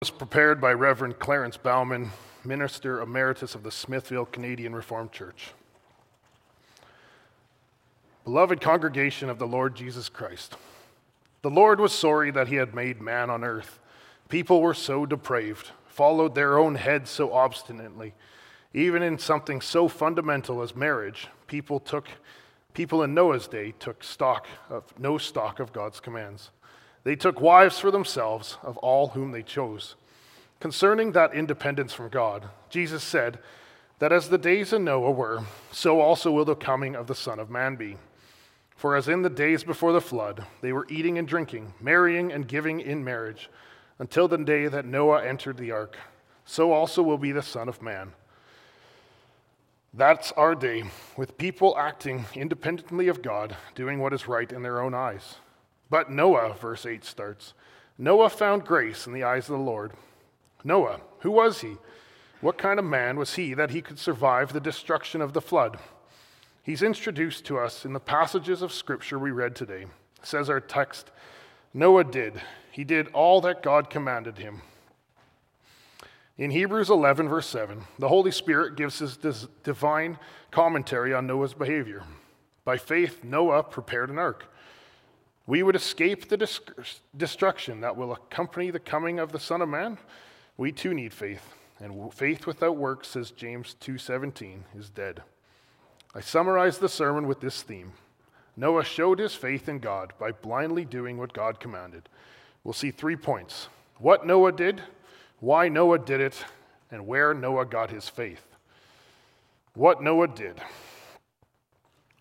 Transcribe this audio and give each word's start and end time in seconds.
was 0.00 0.10
prepared 0.10 0.60
by 0.60 0.72
Reverend 0.72 1.18
Clarence 1.18 1.56
Bouwman, 1.56 2.10
Minister 2.44 3.00
Emeritus 3.00 3.56
of 3.56 3.64
the 3.64 3.72
Smithville 3.72 4.26
Canadian 4.26 4.72
Reformed 4.72 5.10
Church. 5.10 5.50
Beloved 8.22 8.60
congregation 8.60 9.28
of 9.28 9.40
the 9.40 9.46
Lord 9.46 9.74
Jesus 9.74 10.08
Christ, 10.08 10.54
the 11.42 11.50
Lord 11.50 11.80
was 11.80 11.92
sorry 11.92 12.30
that 12.30 12.46
he 12.46 12.54
had 12.54 12.76
made 12.76 13.00
man 13.00 13.28
on 13.28 13.42
earth. 13.42 13.80
People 14.28 14.60
were 14.60 14.72
so 14.72 15.04
depraved, 15.04 15.72
followed 15.88 16.36
their 16.36 16.58
own 16.58 16.76
heads 16.76 17.10
so 17.10 17.32
obstinately. 17.32 18.14
Even 18.72 19.02
in 19.02 19.18
something 19.18 19.60
so 19.60 19.88
fundamental 19.88 20.62
as 20.62 20.76
marriage, 20.76 21.26
people 21.48 21.80
took 21.80 22.06
people 22.72 23.02
in 23.02 23.14
Noah's 23.14 23.48
day 23.48 23.74
took 23.80 24.04
stock 24.04 24.46
of 24.70 24.96
no 24.96 25.18
stock 25.18 25.58
of 25.58 25.72
God's 25.72 25.98
commands. 25.98 26.50
They 27.04 27.16
took 27.16 27.40
wives 27.40 27.78
for 27.78 27.90
themselves 27.90 28.58
of 28.62 28.76
all 28.78 29.08
whom 29.08 29.32
they 29.32 29.42
chose. 29.42 29.94
Concerning 30.60 31.12
that 31.12 31.34
independence 31.34 31.92
from 31.92 32.08
God, 32.08 32.48
Jesus 32.68 33.02
said 33.02 33.38
that 33.98 34.12
as 34.12 34.28
the 34.28 34.38
days 34.38 34.72
of 34.72 34.82
Noah 34.82 35.10
were, 35.10 35.42
so 35.72 36.00
also 36.00 36.30
will 36.30 36.44
the 36.44 36.54
coming 36.54 36.94
of 36.94 37.06
the 37.06 37.14
Son 37.14 37.38
of 37.38 37.50
Man 37.50 37.76
be. 37.76 37.96
For 38.76 38.94
as 38.94 39.08
in 39.08 39.22
the 39.22 39.30
days 39.30 39.64
before 39.64 39.92
the 39.92 40.00
flood, 40.00 40.46
they 40.60 40.72
were 40.72 40.86
eating 40.88 41.18
and 41.18 41.26
drinking, 41.26 41.74
marrying 41.80 42.32
and 42.32 42.46
giving 42.46 42.80
in 42.80 43.02
marriage, 43.04 43.50
until 43.98 44.28
the 44.28 44.38
day 44.38 44.68
that 44.68 44.84
Noah 44.84 45.24
entered 45.24 45.56
the 45.56 45.72
ark, 45.72 45.96
so 46.44 46.72
also 46.72 47.02
will 47.02 47.18
be 47.18 47.32
the 47.32 47.42
Son 47.42 47.68
of 47.68 47.82
Man. 47.82 48.12
That's 49.92 50.30
our 50.32 50.54
day, 50.54 50.84
with 51.16 51.38
people 51.38 51.76
acting 51.76 52.26
independently 52.34 53.08
of 53.08 53.22
God, 53.22 53.56
doing 53.74 53.98
what 53.98 54.12
is 54.12 54.28
right 54.28 54.50
in 54.52 54.62
their 54.62 54.80
own 54.80 54.94
eyes. 54.94 55.36
But 55.90 56.10
Noah, 56.10 56.54
verse 56.54 56.84
8 56.86 57.04
starts 57.04 57.54
Noah 57.96 58.30
found 58.30 58.64
grace 58.64 59.06
in 59.06 59.12
the 59.12 59.24
eyes 59.24 59.48
of 59.48 59.58
the 59.58 59.64
Lord. 59.64 59.92
Noah, 60.62 61.00
who 61.20 61.30
was 61.30 61.60
he? 61.60 61.76
What 62.40 62.58
kind 62.58 62.78
of 62.78 62.84
man 62.84 63.16
was 63.16 63.34
he 63.34 63.54
that 63.54 63.70
he 63.70 63.82
could 63.82 63.98
survive 63.98 64.52
the 64.52 64.60
destruction 64.60 65.20
of 65.20 65.32
the 65.32 65.40
flood? 65.40 65.78
He's 66.62 66.82
introduced 66.82 67.44
to 67.46 67.58
us 67.58 67.84
in 67.84 67.92
the 67.92 68.00
passages 68.00 68.62
of 68.62 68.72
Scripture 68.72 69.18
we 69.18 69.30
read 69.30 69.56
today. 69.56 69.86
Says 70.22 70.50
our 70.50 70.60
text 70.60 71.10
Noah 71.74 72.04
did. 72.04 72.40
He 72.70 72.84
did 72.84 73.08
all 73.08 73.40
that 73.40 73.62
God 73.62 73.90
commanded 73.90 74.38
him. 74.38 74.62
In 76.36 76.52
Hebrews 76.52 76.88
11, 76.88 77.28
verse 77.28 77.48
7, 77.48 77.82
the 77.98 78.08
Holy 78.08 78.30
Spirit 78.30 78.76
gives 78.76 79.00
his 79.00 79.16
divine 79.64 80.18
commentary 80.52 81.12
on 81.12 81.26
Noah's 81.26 81.54
behavior. 81.54 82.04
By 82.64 82.76
faith, 82.76 83.24
Noah 83.24 83.64
prepared 83.64 84.10
an 84.10 84.18
ark 84.18 84.46
we 85.48 85.62
would 85.62 85.74
escape 85.74 86.28
the 86.28 86.36
destruction 87.16 87.80
that 87.80 87.96
will 87.96 88.12
accompany 88.12 88.70
the 88.70 88.78
coming 88.78 89.18
of 89.18 89.32
the 89.32 89.40
Son 89.40 89.62
of 89.62 89.68
Man, 89.70 89.96
we 90.58 90.70
too 90.70 90.92
need 90.92 91.14
faith. 91.14 91.54
And 91.80 92.12
faith 92.12 92.46
without 92.46 92.76
works, 92.76 93.08
says 93.08 93.30
James 93.30 93.74
2:17, 93.80 94.64
is 94.76 94.90
dead. 94.90 95.22
I 96.14 96.20
summarize 96.20 96.76
the 96.76 96.88
sermon 96.88 97.26
with 97.26 97.40
this 97.40 97.62
theme. 97.62 97.94
Noah 98.56 98.84
showed 98.84 99.20
his 99.20 99.34
faith 99.34 99.70
in 99.70 99.78
God 99.78 100.12
by 100.18 100.32
blindly 100.32 100.84
doing 100.84 101.16
what 101.16 101.32
God 101.32 101.60
commanded. 101.60 102.10
We'll 102.62 102.74
see 102.74 102.90
three 102.90 103.16
points. 103.16 103.68
What 103.96 104.26
Noah 104.26 104.52
did, 104.52 104.82
why 105.40 105.70
Noah 105.70 105.98
did 105.98 106.20
it, 106.20 106.44
and 106.90 107.06
where 107.06 107.32
Noah 107.32 107.64
got 107.64 107.88
his 107.88 108.06
faith. 108.06 108.44
What 109.72 110.02
Noah 110.02 110.28
did. 110.28 110.60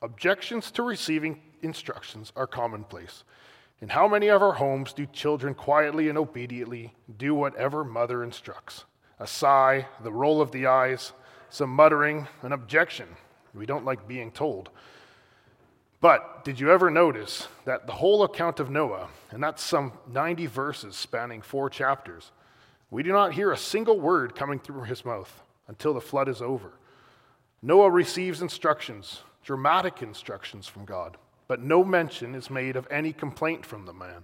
Objections 0.01 0.71
to 0.71 0.83
receiving 0.83 1.41
instructions 1.61 2.31
are 2.35 2.47
commonplace. 2.47 3.23
In 3.79 3.89
how 3.89 4.07
many 4.07 4.27
of 4.29 4.41
our 4.41 4.53
homes 4.53 4.91
do 4.91 5.05
children 5.05 5.53
quietly 5.53 6.09
and 6.09 6.17
obediently 6.17 6.93
do 7.17 7.35
whatever 7.35 7.83
mother 7.83 8.23
instructs? 8.23 8.85
A 9.19 9.27
sigh, 9.27 9.87
the 10.03 10.11
roll 10.11 10.41
of 10.41 10.51
the 10.51 10.65
eyes, 10.65 11.13
some 11.49 11.69
muttering, 11.69 12.27
an 12.41 12.53
objection. 12.53 13.07
We 13.53 13.67
don't 13.67 13.85
like 13.85 14.07
being 14.07 14.31
told. 14.31 14.69
But 16.01 16.43
did 16.43 16.59
you 16.59 16.71
ever 16.71 16.89
notice 16.89 17.47
that 17.65 17.85
the 17.85 17.93
whole 17.93 18.23
account 18.23 18.59
of 18.59 18.69
Noah, 18.69 19.09
and 19.31 19.43
that's 19.43 19.63
some 19.63 19.93
90 20.11 20.47
verses 20.47 20.95
spanning 20.95 21.41
four 21.41 21.69
chapters, 21.69 22.31
we 22.89 23.03
do 23.03 23.11
not 23.11 23.33
hear 23.33 23.51
a 23.51 23.57
single 23.57 23.99
word 23.99 24.35
coming 24.35 24.59
through 24.59 24.83
his 24.83 25.05
mouth 25.05 25.41
until 25.67 25.93
the 25.93 26.01
flood 26.01 26.29
is 26.29 26.41
over. 26.41 26.73
Noah 27.61 27.89
receives 27.91 28.41
instructions, 28.41 29.21
dramatic 29.43 30.01
instructions 30.01 30.67
from 30.67 30.85
God 30.85 31.17
but 31.47 31.61
no 31.61 31.83
mention 31.83 32.35
is 32.35 32.49
made 32.49 32.75
of 32.75 32.87
any 32.91 33.13
complaint 33.13 33.65
from 33.65 33.85
the 33.85 33.93
man. 33.93 34.23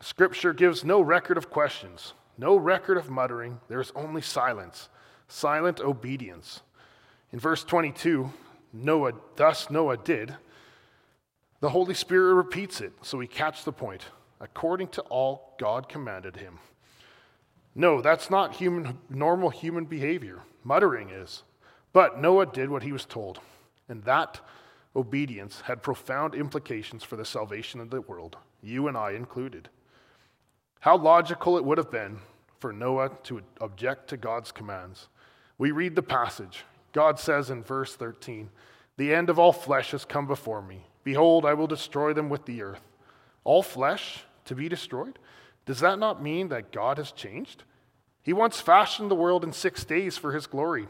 Scripture 0.00 0.52
gives 0.52 0.84
no 0.84 1.00
record 1.00 1.36
of 1.36 1.50
questions, 1.50 2.12
no 2.36 2.56
record 2.56 2.96
of 2.96 3.10
muttering. 3.10 3.60
There's 3.68 3.92
only 3.94 4.22
silence, 4.22 4.88
silent 5.26 5.80
obedience. 5.80 6.62
In 7.32 7.38
verse 7.38 7.64
22, 7.64 8.32
Noah, 8.72 9.12
thus 9.36 9.70
Noah 9.70 9.96
did. 9.96 10.36
The 11.60 11.70
Holy 11.70 11.94
Spirit 11.94 12.34
repeats 12.34 12.80
it, 12.80 12.92
so 13.02 13.18
we 13.18 13.26
catch 13.26 13.64
the 13.64 13.72
point. 13.72 14.04
According 14.40 14.88
to 14.88 15.02
all 15.02 15.54
God 15.58 15.88
commanded 15.88 16.36
him. 16.36 16.60
No, 17.74 18.00
that's 18.00 18.30
not 18.30 18.56
human, 18.56 18.98
normal 19.10 19.50
human 19.50 19.84
behavior. 19.84 20.42
Muttering 20.62 21.10
is. 21.10 21.42
But 21.92 22.20
Noah 22.20 22.46
did 22.46 22.70
what 22.70 22.82
he 22.84 22.92
was 22.92 23.04
told, 23.04 23.40
and 23.88 24.04
that 24.04 24.40
obedience 24.96 25.62
had 25.62 25.82
profound 25.82 26.34
implications 26.34 27.04
for 27.04 27.16
the 27.16 27.24
salvation 27.24 27.80
of 27.80 27.90
the 27.90 28.00
world, 28.00 28.36
you 28.62 28.88
and 28.88 28.96
I 28.96 29.12
included. 29.12 29.68
How 30.80 30.96
logical 30.96 31.56
it 31.56 31.64
would 31.64 31.78
have 31.78 31.90
been 31.90 32.18
for 32.58 32.72
Noah 32.72 33.10
to 33.24 33.42
object 33.60 34.08
to 34.08 34.16
God's 34.16 34.52
commands. 34.52 35.08
We 35.56 35.70
read 35.70 35.94
the 35.94 36.02
passage. 36.02 36.64
God 36.92 37.18
says 37.18 37.50
in 37.50 37.62
verse 37.62 37.94
13, 37.94 38.50
The 38.96 39.14
end 39.14 39.30
of 39.30 39.38
all 39.38 39.52
flesh 39.52 39.90
has 39.92 40.04
come 40.04 40.26
before 40.26 40.62
me. 40.62 40.86
Behold, 41.04 41.44
I 41.44 41.54
will 41.54 41.66
destroy 41.66 42.12
them 42.12 42.28
with 42.28 42.44
the 42.44 42.62
earth. 42.62 42.82
All 43.44 43.62
flesh 43.62 44.24
to 44.44 44.54
be 44.54 44.68
destroyed? 44.68 45.18
Does 45.66 45.80
that 45.80 45.98
not 45.98 46.22
mean 46.22 46.48
that 46.48 46.72
God 46.72 46.98
has 46.98 47.12
changed? 47.12 47.64
He 48.22 48.32
once 48.32 48.60
fashioned 48.60 49.10
the 49.10 49.16
world 49.16 49.44
in 49.44 49.52
six 49.52 49.84
days 49.84 50.16
for 50.16 50.32
his 50.32 50.46
glory, 50.46 50.88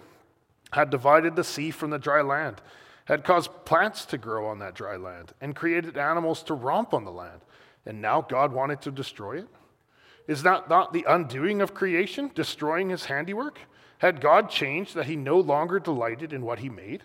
had 0.72 0.90
divided 0.90 1.36
the 1.36 1.44
sea 1.44 1.70
from 1.70 1.90
the 1.90 1.98
dry 1.98 2.20
land 2.20 2.60
had 3.08 3.24
caused 3.24 3.64
plants 3.64 4.04
to 4.04 4.18
grow 4.18 4.46
on 4.48 4.58
that 4.58 4.74
dry 4.74 4.96
land 4.96 5.32
and 5.40 5.56
created 5.56 5.96
animals 5.96 6.42
to 6.42 6.52
romp 6.52 6.92
on 6.92 7.04
the 7.04 7.10
land. 7.10 7.40
And 7.86 8.02
now 8.02 8.20
God 8.20 8.52
wanted 8.52 8.82
to 8.82 8.90
destroy 8.90 9.38
it? 9.38 9.48
Is 10.26 10.42
that 10.42 10.68
not 10.68 10.92
the 10.92 11.06
undoing 11.08 11.62
of 11.62 11.72
creation, 11.72 12.30
destroying 12.34 12.90
his 12.90 13.06
handiwork? 13.06 13.60
Had 13.96 14.20
God 14.20 14.50
changed 14.50 14.94
that 14.94 15.06
he 15.06 15.16
no 15.16 15.40
longer 15.40 15.80
delighted 15.80 16.34
in 16.34 16.42
what 16.42 16.58
he 16.58 16.68
made? 16.68 17.02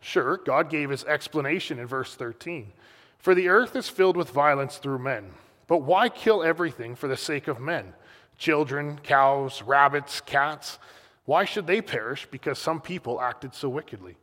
Sure, 0.00 0.36
God 0.36 0.70
gave 0.70 0.90
his 0.90 1.02
explanation 1.04 1.80
in 1.80 1.88
verse 1.88 2.14
13. 2.14 2.72
For 3.18 3.34
the 3.34 3.48
earth 3.48 3.74
is 3.74 3.88
filled 3.88 4.16
with 4.16 4.30
violence 4.30 4.76
through 4.76 5.00
men. 5.00 5.32
But 5.66 5.78
why 5.78 6.10
kill 6.10 6.44
everything 6.44 6.94
for 6.94 7.08
the 7.08 7.16
sake 7.16 7.48
of 7.48 7.58
men? 7.58 7.94
Children, 8.38 9.00
cows, 9.02 9.62
rabbits, 9.62 10.20
cats. 10.20 10.78
Why 11.24 11.44
should 11.44 11.66
they 11.66 11.82
perish 11.82 12.28
because 12.30 12.60
some 12.60 12.80
people 12.80 13.20
acted 13.20 13.52
so 13.52 13.68
wickedly? 13.68 14.16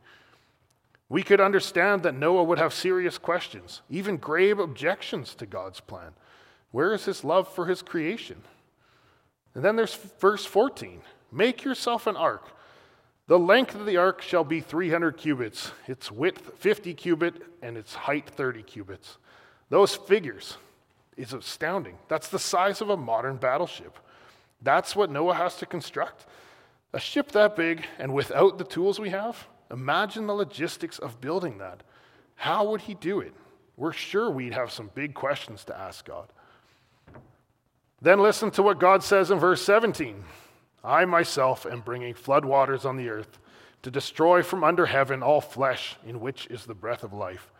We 1.12 1.22
could 1.22 1.42
understand 1.42 2.04
that 2.04 2.14
Noah 2.14 2.42
would 2.44 2.58
have 2.58 2.72
serious 2.72 3.18
questions, 3.18 3.82
even 3.90 4.16
grave 4.16 4.58
objections 4.58 5.34
to 5.34 5.44
God's 5.44 5.78
plan. 5.78 6.12
Where 6.70 6.94
is 6.94 7.04
his 7.04 7.22
love 7.22 7.46
for 7.54 7.66
his 7.66 7.82
creation? 7.82 8.40
And 9.54 9.62
then 9.62 9.76
there's 9.76 9.94
verse 9.94 10.46
14 10.46 11.02
Make 11.30 11.64
yourself 11.64 12.06
an 12.06 12.16
ark. 12.16 12.56
The 13.26 13.38
length 13.38 13.74
of 13.74 13.84
the 13.84 13.98
ark 13.98 14.22
shall 14.22 14.42
be 14.42 14.62
300 14.62 15.18
cubits, 15.18 15.72
its 15.86 16.10
width 16.10 16.54
50 16.60 16.94
cubit, 16.94 17.42
and 17.60 17.76
its 17.76 17.94
height 17.94 18.30
30 18.30 18.62
cubits. 18.62 19.18
Those 19.68 19.94
figures 19.94 20.56
is 21.18 21.34
astounding. 21.34 21.98
That's 22.08 22.28
the 22.28 22.38
size 22.38 22.80
of 22.80 22.88
a 22.88 22.96
modern 22.96 23.36
battleship. 23.36 23.98
That's 24.62 24.96
what 24.96 25.10
Noah 25.10 25.34
has 25.34 25.56
to 25.56 25.66
construct. 25.66 26.24
A 26.94 26.98
ship 26.98 27.32
that 27.32 27.54
big 27.54 27.84
and 27.98 28.14
without 28.14 28.56
the 28.56 28.64
tools 28.64 28.98
we 28.98 29.10
have, 29.10 29.46
Imagine 29.72 30.26
the 30.26 30.34
logistics 30.34 30.98
of 30.98 31.20
building 31.20 31.58
that. 31.58 31.82
How 32.36 32.64
would 32.70 32.82
he 32.82 32.94
do 32.94 33.20
it? 33.20 33.32
We're 33.76 33.92
sure 33.92 34.30
we'd 34.30 34.52
have 34.52 34.70
some 34.70 34.90
big 34.94 35.14
questions 35.14 35.64
to 35.64 35.78
ask 35.78 36.04
God. 36.04 36.28
Then 38.00 38.20
listen 38.20 38.50
to 38.52 38.62
what 38.62 38.80
God 38.80 39.02
says 39.02 39.30
in 39.30 39.38
verse 39.38 39.62
17 39.62 40.24
I 40.84 41.04
myself 41.04 41.64
am 41.64 41.80
bringing 41.80 42.12
floodwaters 42.12 42.84
on 42.84 42.96
the 42.96 43.08
earth 43.08 43.38
to 43.82 43.90
destroy 43.90 44.42
from 44.42 44.64
under 44.64 44.86
heaven 44.86 45.22
all 45.22 45.40
flesh 45.40 45.96
in 46.04 46.20
which 46.20 46.46
is 46.48 46.64
the 46.64 46.74
breath 46.74 47.04
of 47.04 47.12
life. 47.12 47.52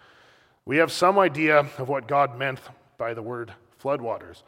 We 0.65 0.79
have 0.79 0.93
some 0.93 1.19
idea 1.19 1.67
of 1.79 1.89
what 1.89 2.09
God 2.09 2.37
meant 2.37 2.61
by 2.99 3.15
the 3.15 3.23
word 3.23 3.53
floodwaters, 3.83 4.43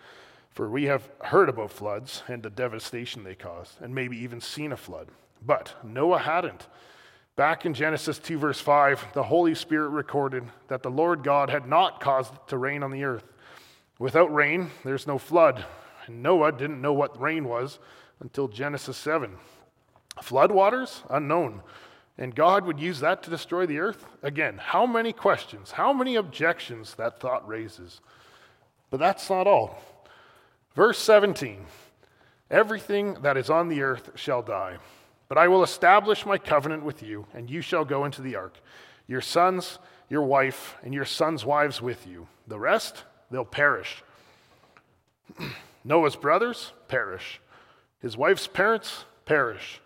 for 0.51 0.69
we 0.69 0.85
have 0.85 1.09
heard 1.23 1.49
about 1.49 1.71
floods 1.71 2.23
and 2.29 2.43
the 2.43 2.51
devastation 2.51 3.25
they 3.25 3.35
caused, 3.35 3.81
and 3.81 3.95
maybe 3.95 4.17
even 4.19 4.41
seen 4.41 4.73
a 4.73 4.77
flood. 4.77 5.09
But 5.45 5.75
Noah 5.83 6.21
hadn't. 6.21 6.67
Back 7.37 7.67
in 7.67 7.75
Genesis 7.75 8.21
2, 8.21 8.39
verse 8.39 8.61
5, 8.61 9.07
the 9.13 9.25
Holy 9.25 9.57
Spirit 9.57 9.89
recorded 9.89 10.45
that 10.69 10.85
the 10.85 10.91
Lord 10.91 11.25
God 11.25 11.51
had 11.51 11.67
not 11.67 12.01
caused 12.01 12.33
to 12.47 12.57
rain 12.57 12.85
on 12.85 12.93
the 12.93 13.03
earth. 13.03 13.25
Without 13.99 14.33
rain, 14.33 14.71
there's 14.85 15.09
no 15.09 15.19
flood. 15.19 15.65
And 16.07 16.23
Noah 16.23 16.53
didn't 16.53 16.81
know 16.81 16.93
what 16.93 17.21
rain 17.21 17.45
was 17.49 17.81
until 18.21 18.47
Genesis 18.47 18.97
7. 18.97 19.37
Floodwaters? 20.23 21.03
Unknown. 21.11 21.63
And 22.19 22.37
God 22.37 22.65
would 22.67 22.79
use 22.79 23.01
that 23.01 23.25
to 23.25 23.31
destroy 23.31 23.67
the 23.67 23.81
earth? 23.81 24.07
Again, 24.23 24.59
how 24.59 24.87
many 24.87 25.13
questions, 25.13 25.73
how 25.73 25.93
many 25.93 26.15
objections 26.15 26.95
that 26.95 27.19
thought 27.19 27.49
raises? 27.49 28.01
But 28.91 29.01
that's 29.01 29.29
not 29.29 29.49
all. 29.49 29.83
Verse 30.77 31.01
17 31.01 31.67
Everything 32.49 33.15
that 33.23 33.37
is 33.37 33.51
on 33.51 33.69
the 33.69 33.83
earth 33.83 34.13
shall 34.15 34.43
die. 34.43 34.79
But 35.35 35.41
I 35.41 35.49
will 35.49 35.65
establish 35.65 36.25
my 36.25 36.39
covenant 36.39 36.85
with 36.85 37.03
you, 37.03 37.27
and 37.35 37.51
you 37.51 37.61
shall 37.61 37.85
go 37.85 38.05
into 38.05 38.23
the 38.23 38.37
ark, 38.37 38.55
your 39.09 39.21
sons, 39.21 39.81
your 40.09 40.23
wife, 40.23 40.77
and 40.85 40.95
your 40.95 41.05
sons' 41.05 41.45
wives 41.45 41.83
with 41.83 42.07
you. 42.07 42.29
The 42.47 42.61
rest, 42.61 43.03
they'll 43.33 43.45
perish. 43.45 44.05
Noah's 45.85 46.15
brothers 46.15 46.73
perish. 46.87 47.41
His 47.99 48.17
wife's 48.17 48.47
parents 48.47 49.07
perish. 49.25 49.81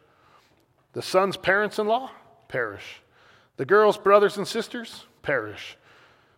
The 0.93 1.01
son's 1.01 1.39
parents 1.39 1.79
in 1.79 1.87
law 1.87 2.11
perish. 2.49 3.01
The 3.57 3.65
girl's 3.65 3.97
brothers 3.97 4.37
and 4.37 4.47
sisters 4.47 5.07
perish. 5.23 5.79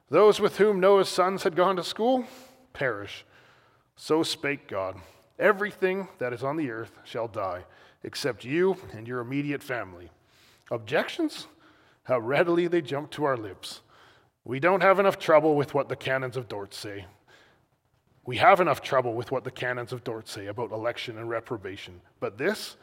Those 0.08 0.38
with 0.38 0.58
whom 0.58 0.78
Noah's 0.78 1.08
sons 1.08 1.42
had 1.42 1.56
gone 1.56 1.74
to 1.74 1.82
school 1.82 2.26
perish. 2.74 3.24
So 3.96 4.22
spake 4.22 4.68
God 4.68 4.94
Everything 5.40 6.06
that 6.18 6.34
is 6.34 6.44
on 6.44 6.58
the 6.58 6.70
earth 6.70 6.92
shall 7.02 7.26
die, 7.26 7.64
except 8.02 8.44
you 8.44 8.76
and 8.93 9.06
your 9.06 9.20
immediate 9.20 9.62
family. 9.62 10.11
Objections? 10.70 11.47
How 12.05 12.19
readily 12.19 12.67
they 12.67 12.81
jump 12.81 13.11
to 13.12 13.25
our 13.25 13.37
lips. 13.37 13.82
We 14.44 14.58
don't 14.58 14.82
have 14.82 14.99
enough 14.99 15.19
trouble 15.19 15.55
with 15.55 15.75
what 15.75 15.88
the 15.88 15.97
canons 15.97 16.37
of 16.37 16.49
Dort 16.49 16.75
say. 16.75 17.06
We 18.25 18.37
have 18.37 18.61
enough 18.61 18.82
trouble 18.82 19.14
with 19.14 19.31
what 19.31 19.44
the 19.44 19.50
canons 19.50 19.93
of 19.93 20.05
Dort 20.05 20.29
say 20.29 20.47
about 20.47 20.73
election 20.73 21.19
and 21.19 21.29
reprobation. 21.29 22.00
But 22.20 22.38
this, 22.38 22.76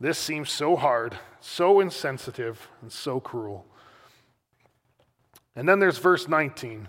this 0.00 0.18
seems 0.18 0.50
so 0.50 0.76
hard, 0.76 1.16
so 1.40 1.80
insensitive, 1.80 2.68
and 2.82 2.92
so 2.92 3.20
cruel. 3.20 3.66
And 5.54 5.68
then 5.68 5.78
there's 5.78 5.98
verse 5.98 6.28
19 6.28 6.88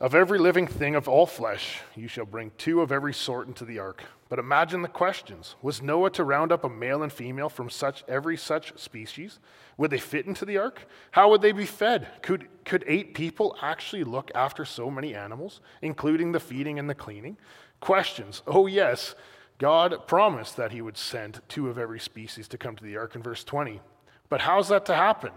Of 0.00 0.14
every 0.14 0.38
living 0.38 0.68
thing 0.68 0.94
of 0.94 1.08
all 1.08 1.26
flesh, 1.26 1.80
you 1.96 2.06
shall 2.06 2.24
bring 2.24 2.52
two 2.56 2.82
of 2.82 2.92
every 2.92 3.12
sort 3.12 3.48
into 3.48 3.64
the 3.64 3.80
ark. 3.80 4.04
But 4.28 4.38
imagine 4.38 4.82
the 4.82 4.88
questions. 4.88 5.56
Was 5.60 5.82
Noah 5.82 6.10
to 6.10 6.22
round 6.22 6.52
up 6.52 6.62
a 6.62 6.68
male 6.68 7.02
and 7.02 7.12
female 7.12 7.48
from 7.48 7.68
such 7.68 8.04
every 8.06 8.36
such 8.36 8.78
species? 8.78 9.40
Would 9.76 9.90
they 9.90 9.98
fit 9.98 10.26
into 10.26 10.44
the 10.44 10.56
ark? 10.56 10.86
How 11.10 11.28
would 11.30 11.42
they 11.42 11.50
be 11.50 11.66
fed? 11.66 12.06
Could, 12.22 12.46
could 12.64 12.84
eight 12.86 13.12
people 13.12 13.56
actually 13.60 14.04
look 14.04 14.30
after 14.36 14.64
so 14.64 14.88
many 14.88 15.16
animals, 15.16 15.60
including 15.82 16.30
the 16.30 16.38
feeding 16.38 16.78
and 16.78 16.88
the 16.88 16.94
cleaning? 16.94 17.36
Questions. 17.80 18.42
Oh, 18.46 18.68
yes, 18.68 19.16
God 19.58 20.06
promised 20.06 20.56
that 20.58 20.70
he 20.70 20.80
would 20.80 20.96
send 20.96 21.40
two 21.48 21.68
of 21.68 21.76
every 21.76 21.98
species 21.98 22.46
to 22.48 22.58
come 22.58 22.76
to 22.76 22.84
the 22.84 22.96
ark 22.96 23.16
in 23.16 23.22
verse 23.24 23.42
20. 23.42 23.80
But 24.28 24.42
how's 24.42 24.68
that 24.68 24.86
to 24.86 24.94
happen? 24.94 25.32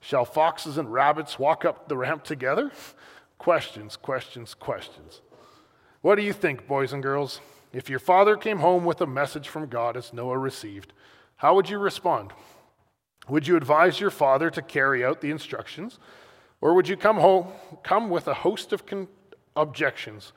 Shall 0.00 0.26
foxes 0.26 0.76
and 0.76 0.92
rabbits 0.92 1.38
walk 1.38 1.64
up 1.64 1.88
the 1.88 1.96
ramp 1.96 2.24
together? 2.24 2.72
Questions, 3.42 3.96
questions, 3.96 4.54
questions. 4.54 5.20
What 6.00 6.14
do 6.14 6.22
you 6.22 6.32
think, 6.32 6.68
boys 6.68 6.92
and 6.92 7.02
girls? 7.02 7.40
If 7.72 7.90
your 7.90 7.98
father 7.98 8.36
came 8.36 8.60
home 8.60 8.84
with 8.84 9.00
a 9.00 9.06
message 9.06 9.48
from 9.48 9.66
God 9.66 9.96
as 9.96 10.12
Noah 10.12 10.38
received, 10.38 10.92
how 11.34 11.56
would 11.56 11.68
you 11.68 11.78
respond? 11.78 12.30
Would 13.28 13.48
you 13.48 13.56
advise 13.56 13.98
your 13.98 14.12
father 14.12 14.48
to 14.50 14.62
carry 14.62 15.04
out 15.04 15.20
the 15.20 15.32
instructions? 15.32 15.98
Or 16.60 16.72
would 16.74 16.86
you 16.86 16.96
come 16.96 17.16
home, 17.16 17.48
come 17.82 18.10
with 18.10 18.28
a 18.28 18.34
host 18.34 18.72
of 18.72 18.86
con- 18.86 19.08
objections, 19.56 20.32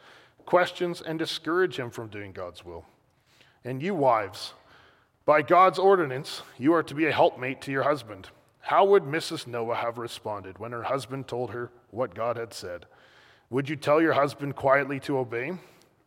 questions, 0.48 1.00
and 1.00 1.20
discourage 1.20 1.78
him 1.78 1.92
from 1.92 2.08
doing 2.08 2.32
God's 2.32 2.66
will? 2.66 2.88
And 3.64 3.84
you, 3.84 3.94
wives, 3.94 4.56
by 5.26 5.44
God's 5.44 5.78
ordinance, 5.78 6.42
you 6.58 6.74
are 6.74 6.82
to 6.82 6.96
be 6.96 7.06
a 7.06 7.12
helpmate 7.12 7.62
to 7.62 7.72
your 7.72 7.84
husband. 7.84 8.30
How 8.62 8.84
would 8.84 9.04
Mrs. 9.04 9.46
Noah 9.46 9.76
have 9.76 10.00
responded 10.00 10.58
when 10.58 10.72
her 10.72 10.84
husband 10.84 11.28
told 11.28 11.52
her 11.52 11.70
what 11.92 12.16
God 12.16 12.36
had 12.36 12.52
said? 12.52 12.88
Would 13.56 13.70
you 13.70 13.78
tell 13.78 14.02
your 14.02 14.12
husband 14.12 14.58
quietly 14.58 15.00
to 15.00 15.18
obey? 15.18 15.54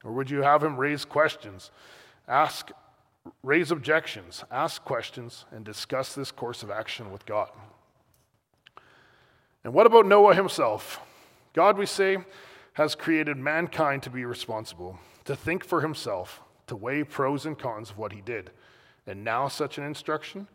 Or 0.04 0.12
would 0.12 0.28
you 0.28 0.42
have 0.42 0.62
him 0.62 0.76
raise 0.76 1.06
questions, 1.06 1.70
ask, 2.28 2.70
raise 3.42 3.70
objections, 3.70 4.44
ask 4.50 4.84
questions, 4.84 5.46
and 5.50 5.64
discuss 5.64 6.14
this 6.14 6.30
course 6.30 6.62
of 6.62 6.70
action 6.70 7.10
with 7.10 7.24
God? 7.24 7.48
And 9.64 9.72
what 9.72 9.86
about 9.86 10.04
Noah 10.04 10.34
himself? 10.34 11.00
God, 11.54 11.78
we 11.78 11.86
say, 11.86 12.18
has 12.74 12.94
created 12.94 13.38
mankind 13.38 14.02
to 14.02 14.10
be 14.10 14.26
responsible, 14.26 14.98
to 15.24 15.34
think 15.34 15.64
for 15.64 15.80
himself, 15.80 16.42
to 16.66 16.76
weigh 16.76 17.02
pros 17.02 17.46
and 17.46 17.58
cons 17.58 17.88
of 17.88 17.96
what 17.96 18.12
he 18.12 18.20
did. 18.20 18.50
And 19.06 19.24
now, 19.24 19.48
such 19.48 19.78
an 19.78 19.84
instruction? 19.84 20.48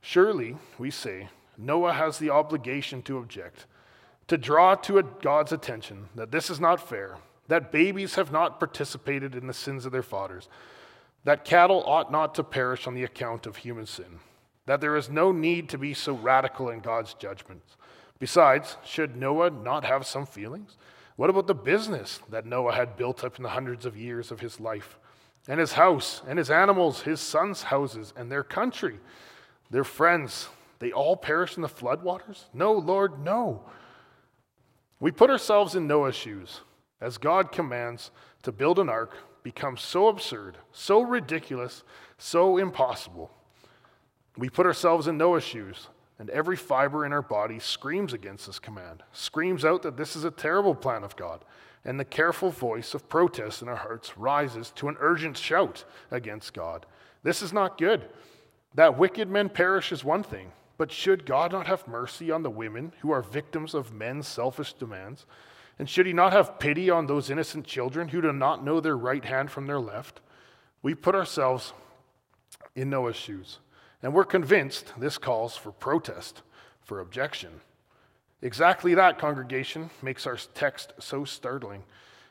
Surely, 0.00 0.56
we 0.78 0.90
say, 0.90 1.28
Noah 1.58 1.92
has 1.92 2.18
the 2.18 2.30
obligation 2.30 3.02
to 3.02 3.18
object, 3.18 3.66
to 4.28 4.38
draw 4.38 4.74
to 4.74 5.02
God's 5.20 5.52
attention 5.52 6.08
that 6.14 6.30
this 6.30 6.50
is 6.50 6.60
not 6.60 6.86
fair, 6.86 7.16
that 7.48 7.72
babies 7.72 8.14
have 8.14 8.30
not 8.30 8.58
participated 8.58 9.34
in 9.34 9.46
the 9.46 9.54
sins 9.54 9.84
of 9.84 9.92
their 9.92 10.02
fathers, 10.02 10.48
that 11.24 11.44
cattle 11.44 11.82
ought 11.86 12.12
not 12.12 12.34
to 12.36 12.44
perish 12.44 12.86
on 12.86 12.94
the 12.94 13.04
account 13.04 13.46
of 13.46 13.56
human 13.56 13.86
sin, 13.86 14.20
that 14.66 14.80
there 14.80 14.96
is 14.96 15.10
no 15.10 15.32
need 15.32 15.68
to 15.68 15.78
be 15.78 15.94
so 15.94 16.14
radical 16.14 16.68
in 16.68 16.80
God's 16.80 17.14
judgments. 17.14 17.76
Besides, 18.18 18.76
should 18.84 19.16
Noah 19.16 19.50
not 19.50 19.84
have 19.84 20.06
some 20.06 20.26
feelings? 20.26 20.76
What 21.16 21.30
about 21.30 21.46
the 21.46 21.54
business 21.54 22.20
that 22.30 22.46
Noah 22.46 22.74
had 22.74 22.96
built 22.96 23.24
up 23.24 23.36
in 23.36 23.42
the 23.42 23.48
hundreds 23.50 23.84
of 23.84 23.96
years 23.96 24.30
of 24.30 24.40
his 24.40 24.60
life? 24.60 24.98
and 25.48 25.58
his 25.58 25.72
house, 25.72 26.20
and 26.28 26.38
his 26.38 26.50
animals, 26.50 27.02
his 27.02 27.20
sons' 27.20 27.64
houses, 27.64 28.12
and 28.14 28.30
their 28.30 28.44
country, 28.44 29.00
their 29.70 29.82
friends, 29.84 30.48
they 30.78 30.92
all 30.92 31.16
perish 31.16 31.56
in 31.56 31.62
the 31.62 31.68
floodwaters? 31.68 32.44
No, 32.52 32.72
Lord, 32.72 33.24
no. 33.24 33.62
We 35.00 35.10
put 35.12 35.30
ourselves 35.30 35.74
in 35.74 35.86
Noah's 35.86 36.16
shoes, 36.16 36.60
as 37.00 37.18
God 37.18 37.52
commands 37.52 38.10
to 38.42 38.52
build 38.52 38.78
an 38.78 38.88
ark 38.88 39.16
becomes 39.42 39.80
so 39.80 40.08
absurd, 40.08 40.58
so 40.72 41.00
ridiculous, 41.02 41.84
so 42.18 42.58
impossible. 42.58 43.30
We 44.36 44.48
put 44.50 44.66
ourselves 44.66 45.06
in 45.06 45.16
Noah's 45.16 45.44
shoes, 45.44 45.88
and 46.18 46.28
every 46.30 46.56
fiber 46.56 47.06
in 47.06 47.12
our 47.12 47.22
body 47.22 47.58
screams 47.58 48.12
against 48.12 48.46
this 48.46 48.58
command, 48.58 49.02
screams 49.12 49.64
out 49.64 49.82
that 49.82 49.96
this 49.96 50.16
is 50.16 50.24
a 50.24 50.30
terrible 50.30 50.74
plan 50.74 51.04
of 51.04 51.16
God 51.16 51.44
and 51.84 51.98
the 51.98 52.04
careful 52.04 52.50
voice 52.50 52.92
of 52.92 53.08
protest 53.08 53.62
in 53.62 53.68
our 53.68 53.76
hearts 53.76 54.18
rises 54.18 54.72
to 54.76 54.88
an 54.88 54.96
urgent 55.00 55.36
shout 55.36 55.84
against 56.10 56.52
God. 56.52 56.84
This 57.22 57.40
is 57.40 57.52
not 57.52 57.78
good. 57.78 58.04
That 58.74 58.98
wicked 58.98 59.30
men 59.30 59.48
perish 59.48 59.92
is 59.92 60.04
one 60.04 60.22
thing, 60.22 60.52
but 60.78 60.92
should 60.92 61.26
God 61.26 61.52
not 61.52 61.66
have 61.66 61.88
mercy 61.88 62.30
on 62.30 62.44
the 62.44 62.50
women 62.50 62.92
who 63.00 63.10
are 63.10 63.20
victims 63.20 63.74
of 63.74 63.92
men's 63.92 64.28
selfish 64.28 64.72
demands? 64.72 65.26
And 65.78 65.90
should 65.90 66.06
he 66.06 66.12
not 66.12 66.32
have 66.32 66.58
pity 66.58 66.88
on 66.88 67.06
those 67.06 67.30
innocent 67.30 67.66
children 67.66 68.08
who 68.08 68.22
do 68.22 68.32
not 68.32 68.64
know 68.64 68.80
their 68.80 68.96
right 68.96 69.24
hand 69.24 69.50
from 69.50 69.66
their 69.66 69.80
left? 69.80 70.20
We 70.80 70.94
put 70.94 71.16
ourselves 71.16 71.72
in 72.74 72.90
Noah's 72.90 73.16
shoes, 73.16 73.58
and 74.02 74.14
we're 74.14 74.24
convinced 74.24 74.92
this 74.96 75.18
calls 75.18 75.56
for 75.56 75.72
protest, 75.72 76.42
for 76.80 77.00
objection. 77.00 77.60
Exactly 78.40 78.94
that, 78.94 79.18
congregation, 79.18 79.90
makes 80.00 80.26
our 80.26 80.38
text 80.54 80.92
so 81.00 81.24
startling. 81.24 81.82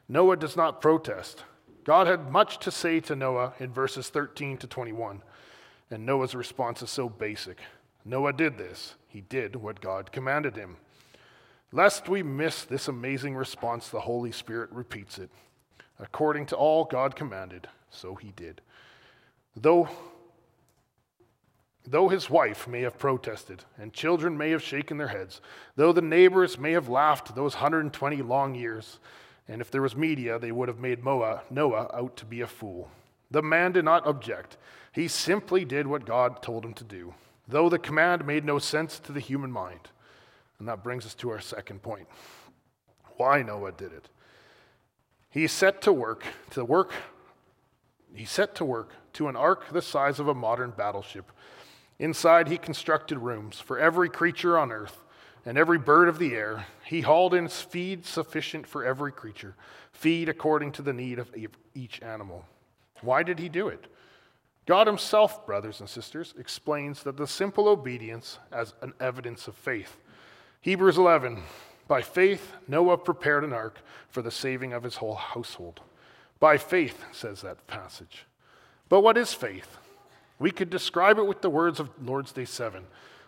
Noah 0.07 0.37
does 0.37 0.55
not 0.55 0.81
protest. 0.81 1.43
God 1.83 2.07
had 2.07 2.31
much 2.31 2.59
to 2.59 2.71
say 2.71 3.01
to 3.01 3.15
Noah 3.15 3.53
in 3.59 3.71
verses 3.71 4.07
13 4.09 4.57
to 4.59 4.67
21, 4.67 5.21
and 5.91 6.05
Noah's 6.05 6.35
response 6.35 6.81
is 6.81 6.89
so 6.89 7.09
basic. 7.09 7.59
Noah 8.07 8.33
did 8.33 8.57
this, 8.57 8.95
he 9.07 9.21
did 9.21 9.57
what 9.57 9.81
God 9.81 10.11
commanded 10.11 10.55
him. 10.55 10.77
Lest 11.71 12.07
we 12.07 12.23
miss 12.23 12.63
this 12.63 12.87
amazing 12.87 13.35
response, 13.35 13.89
the 13.89 14.01
Holy 14.01 14.31
Spirit 14.31 14.71
repeats 14.71 15.19
it. 15.19 15.29
According 15.99 16.45
to 16.47 16.55
all 16.55 16.85
God 16.85 17.15
commanded, 17.15 17.67
so 17.89 18.15
he 18.15 18.31
did. 18.35 18.61
Though 19.55 19.89
Though 21.89 22.09
his 22.09 22.29
wife 22.29 22.67
may 22.67 22.81
have 22.81 22.99
protested, 22.99 23.63
and 23.77 23.93
children 23.93 24.37
may 24.37 24.49
have 24.49 24.61
shaken 24.61 24.97
their 24.97 25.07
heads, 25.07 25.39
though 25.77 25.93
the 25.93 26.01
neighbors 26.01 26.59
may 26.59 26.73
have 26.73 26.89
laughed 26.89 27.33
those 27.33 27.55
120 27.55 28.21
long 28.23 28.55
years, 28.55 28.99
and 29.47 29.61
if 29.61 29.71
there 29.71 29.81
was 29.81 29.95
media, 29.95 30.37
they 30.37 30.51
would 30.51 30.67
have 30.67 30.79
made 30.79 31.05
Noah, 31.05 31.43
Noah 31.49 31.89
out 31.93 32.17
to 32.17 32.25
be 32.25 32.41
a 32.41 32.47
fool. 32.47 32.91
The 33.31 33.41
man 33.41 33.71
did 33.71 33.85
not 33.85 34.05
object. 34.05 34.57
He 34.91 35.07
simply 35.07 35.63
did 35.63 35.87
what 35.87 36.05
God 36.05 36.41
told 36.41 36.65
him 36.65 36.73
to 36.73 36.83
do, 36.83 37.13
though 37.47 37.69
the 37.69 37.79
command 37.79 38.25
made 38.25 38.45
no 38.45 38.59
sense 38.59 38.99
to 38.99 39.11
the 39.11 39.19
human 39.19 39.51
mind. 39.51 39.89
And 40.59 40.67
that 40.67 40.83
brings 40.83 41.05
us 41.05 41.13
to 41.15 41.29
our 41.29 41.39
second 41.39 41.81
point 41.81 42.07
why 43.17 43.41
Noah 43.41 43.71
did 43.71 43.93
it. 43.93 44.09
He 45.29 45.47
set 45.47 45.81
to 45.83 45.93
work 45.93 46.23
to 46.51 46.63
work 46.63 46.93
he 48.13 48.25
set 48.25 48.55
to 48.55 48.65
work 48.65 48.93
to 49.13 49.27
an 49.27 49.35
ark 49.35 49.65
the 49.71 49.81
size 49.81 50.19
of 50.19 50.27
a 50.27 50.33
modern 50.33 50.71
battleship 50.71 51.31
Inside, 51.99 52.47
he 52.47 52.57
constructed 52.57 53.17
rooms 53.17 53.59
for 53.59 53.79
every 53.79 54.09
creature 54.09 54.57
on 54.57 54.71
earth 54.71 55.03
and 55.45 55.57
every 55.57 55.79
bird 55.79 56.09
of 56.09 56.19
the 56.19 56.35
air. 56.35 56.67
He 56.83 57.01
hauled 57.01 57.33
in 57.33 57.47
feed 57.47 58.05
sufficient 58.05 58.67
for 58.67 58.85
every 58.85 59.11
creature, 59.11 59.55
feed 59.91 60.29
according 60.29 60.73
to 60.73 60.81
the 60.81 60.93
need 60.93 61.17
of 61.17 61.31
each 61.73 62.01
animal. 62.01 62.45
Why 63.01 63.23
did 63.23 63.39
he 63.39 63.49
do 63.49 63.67
it? 63.67 63.87
God 64.67 64.85
himself, 64.85 65.45
brothers 65.45 65.79
and 65.79 65.89
sisters, 65.89 66.33
explains 66.37 67.01
that 67.03 67.15
the 67.15 67.25
simple 67.25 67.69
obedience 67.69 68.37
as 68.51 68.73
an 68.81 68.93
evidence 68.99 69.47
of 69.47 69.55
faith. 69.55 69.95
Hebrews 70.61 70.97
11 70.97 71.41
By 71.87 72.01
faith, 72.01 72.53
Noah 72.67 72.97
prepared 72.97 73.45
an 73.45 73.53
ark 73.53 73.79
for 74.09 74.21
the 74.21 74.29
saving 74.29 74.73
of 74.73 74.83
his 74.83 74.97
whole 74.97 75.15
household. 75.15 75.79
By 76.41 76.57
faith, 76.57 77.01
says 77.13 77.41
that 77.41 77.65
passage. 77.65 78.25
But 78.89 79.01
what 79.01 79.17
is 79.17 79.33
faith? 79.33 79.77
We 80.37 80.51
could 80.51 80.69
describe 80.69 81.17
it 81.17 81.25
with 81.25 81.41
the 81.41 81.49
words 81.49 81.79
of 81.79 81.89
Lord's 82.03 82.33
Day 82.33 82.45
7, 82.45 82.83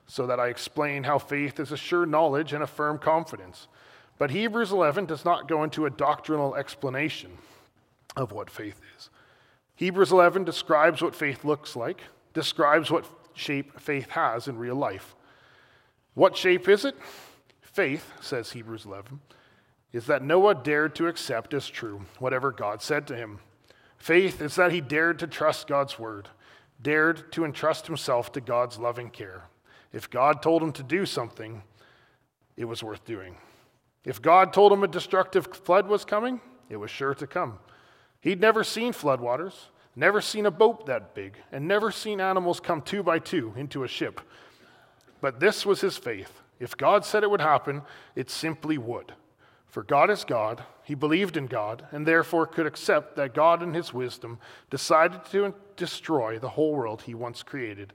so 0.07 0.27
that 0.27 0.41
I 0.41 0.49
explain 0.49 1.05
how 1.05 1.19
faith 1.19 1.57
is 1.59 1.71
a 1.71 1.77
sure 1.77 2.05
knowledge 2.05 2.51
and 2.51 2.63
a 2.63 2.67
firm 2.67 2.97
confidence. 2.97 3.69
But 4.17 4.31
Hebrews 4.31 4.73
11 4.73 5.05
does 5.05 5.23
not 5.23 5.47
go 5.47 5.63
into 5.63 5.85
a 5.85 5.89
doctrinal 5.89 6.55
explanation 6.55 7.37
of 8.17 8.33
what 8.33 8.49
faith 8.49 8.81
is. 8.97 9.09
Hebrews 9.79 10.11
11 10.11 10.43
describes 10.43 11.01
what 11.01 11.15
faith 11.15 11.45
looks 11.45 11.73
like, 11.73 12.01
describes 12.33 12.91
what 12.91 13.05
shape 13.33 13.79
faith 13.79 14.09
has 14.09 14.49
in 14.49 14.57
real 14.57 14.75
life. 14.75 15.15
What 16.15 16.35
shape 16.35 16.67
is 16.67 16.83
it? 16.83 16.97
Faith, 17.61 18.11
says 18.19 18.51
Hebrews 18.51 18.83
11, 18.83 19.21
is 19.93 20.05
that 20.07 20.21
Noah 20.21 20.55
dared 20.55 20.95
to 20.95 21.07
accept 21.07 21.53
as 21.53 21.69
true 21.69 22.01
whatever 22.17 22.51
God 22.51 22.81
said 22.81 23.07
to 23.07 23.15
him. 23.15 23.39
Faith 23.97 24.41
is 24.41 24.55
that 24.55 24.73
he 24.73 24.81
dared 24.81 25.17
to 25.19 25.27
trust 25.27 25.69
God's 25.69 25.97
word, 25.97 26.27
dared 26.81 27.31
to 27.31 27.45
entrust 27.45 27.87
himself 27.87 28.33
to 28.33 28.41
God's 28.41 28.79
loving 28.79 29.09
care. 29.09 29.45
If 29.93 30.09
God 30.09 30.41
told 30.41 30.61
him 30.61 30.73
to 30.73 30.83
do 30.83 31.05
something, 31.05 31.63
it 32.57 32.65
was 32.65 32.83
worth 32.83 33.05
doing. 33.05 33.37
If 34.03 34.21
God 34.21 34.51
told 34.51 34.73
him 34.73 34.83
a 34.83 34.89
destructive 34.89 35.47
flood 35.53 35.87
was 35.87 36.03
coming, 36.03 36.41
it 36.69 36.75
was 36.75 36.91
sure 36.91 37.13
to 37.13 37.25
come. 37.25 37.59
He'd 38.21 38.41
never 38.41 38.63
seen 38.63 38.93
floodwaters, 38.93 39.53
never 39.95 40.21
seen 40.21 40.45
a 40.45 40.51
boat 40.51 40.85
that 40.87 41.15
big, 41.15 41.37
and 41.51 41.67
never 41.67 41.91
seen 41.91 42.19
animals 42.19 42.59
come 42.59 42.81
two 42.81 43.03
by 43.03 43.19
two 43.19 43.53
into 43.55 43.83
a 43.83 43.87
ship. 43.87 44.21
But 45.21 45.39
this 45.39 45.65
was 45.65 45.81
his 45.81 45.97
faith. 45.97 46.41
If 46.59 46.75
God 46.75 47.05
said 47.05 47.23
it 47.23 47.31
would 47.31 47.41
happen, 47.41 47.81
it 48.15 48.29
simply 48.29 48.77
would. 48.77 49.13
For 49.67 49.83
God 49.83 50.09
is 50.09 50.25
God, 50.25 50.63
he 50.83 50.95
believed 50.95 51.37
in 51.37 51.45
God, 51.45 51.85
and 51.91 52.05
therefore 52.05 52.47
could 52.47 52.65
accept 52.65 53.15
that 53.15 53.35
God, 53.35 53.61
in 53.61 53.73
his 53.73 53.93
wisdom, 53.93 54.39
decided 54.69 55.23
to 55.25 55.53
destroy 55.77 56.39
the 56.39 56.49
whole 56.49 56.73
world 56.73 57.03
he 57.03 57.13
once 57.13 57.43
created. 57.43 57.93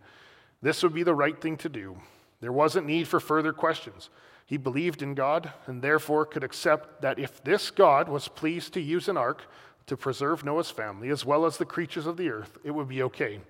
This 0.62 0.82
would 0.82 0.94
be 0.94 1.02
the 1.02 1.14
right 1.14 1.38
thing 1.38 1.56
to 1.58 1.68
do. 1.68 1.96
There 2.40 2.52
wasn't 2.52 2.86
need 2.86 3.08
for 3.08 3.20
further 3.20 3.52
questions. 3.52 4.08
He 4.46 4.56
believed 4.56 5.02
in 5.02 5.14
God, 5.14 5.52
and 5.66 5.82
therefore 5.82 6.26
could 6.26 6.44
accept 6.44 7.02
that 7.02 7.18
if 7.18 7.42
this 7.42 7.70
God 7.70 8.08
was 8.08 8.28
pleased 8.28 8.72
to 8.74 8.80
use 8.80 9.08
an 9.08 9.16
ark 9.16 9.42
to 9.86 9.96
preserve 9.96 10.44
Noah's 10.44 10.70
family, 10.70 11.10
as 11.10 11.24
well 11.24 11.44
as 11.44 11.58
the 11.58 11.64
creatures 11.64 12.06
of 12.06 12.16
the 12.16 12.30
earth, 12.30 12.58
it 12.64 12.70
would 12.70 12.88
be 12.88 13.02
okay. 13.02 13.40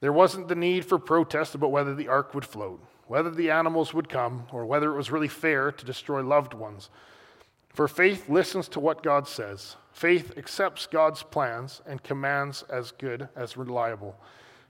There 0.00 0.12
wasn't 0.12 0.48
the 0.48 0.54
need 0.54 0.84
for 0.84 0.98
protest 0.98 1.54
about 1.54 1.70
whether 1.70 1.94
the 1.94 2.08
ark 2.08 2.34
would 2.34 2.44
float, 2.44 2.82
whether 3.06 3.30
the 3.30 3.50
animals 3.50 3.94
would 3.94 4.08
come, 4.08 4.46
or 4.52 4.66
whether 4.66 4.92
it 4.92 4.96
was 4.96 5.10
really 5.10 5.28
fair 5.28 5.72
to 5.72 5.84
destroy 5.84 6.22
loved 6.22 6.54
ones. 6.54 6.90
For 7.70 7.88
faith 7.88 8.28
listens 8.28 8.68
to 8.68 8.80
what 8.80 9.02
God 9.02 9.26
says. 9.26 9.76
Faith 9.92 10.36
accepts 10.36 10.86
God's 10.86 11.22
plans 11.22 11.80
and 11.86 12.02
commands 12.02 12.64
as 12.68 12.90
good 12.90 13.28
as 13.34 13.56
reliable 13.56 14.16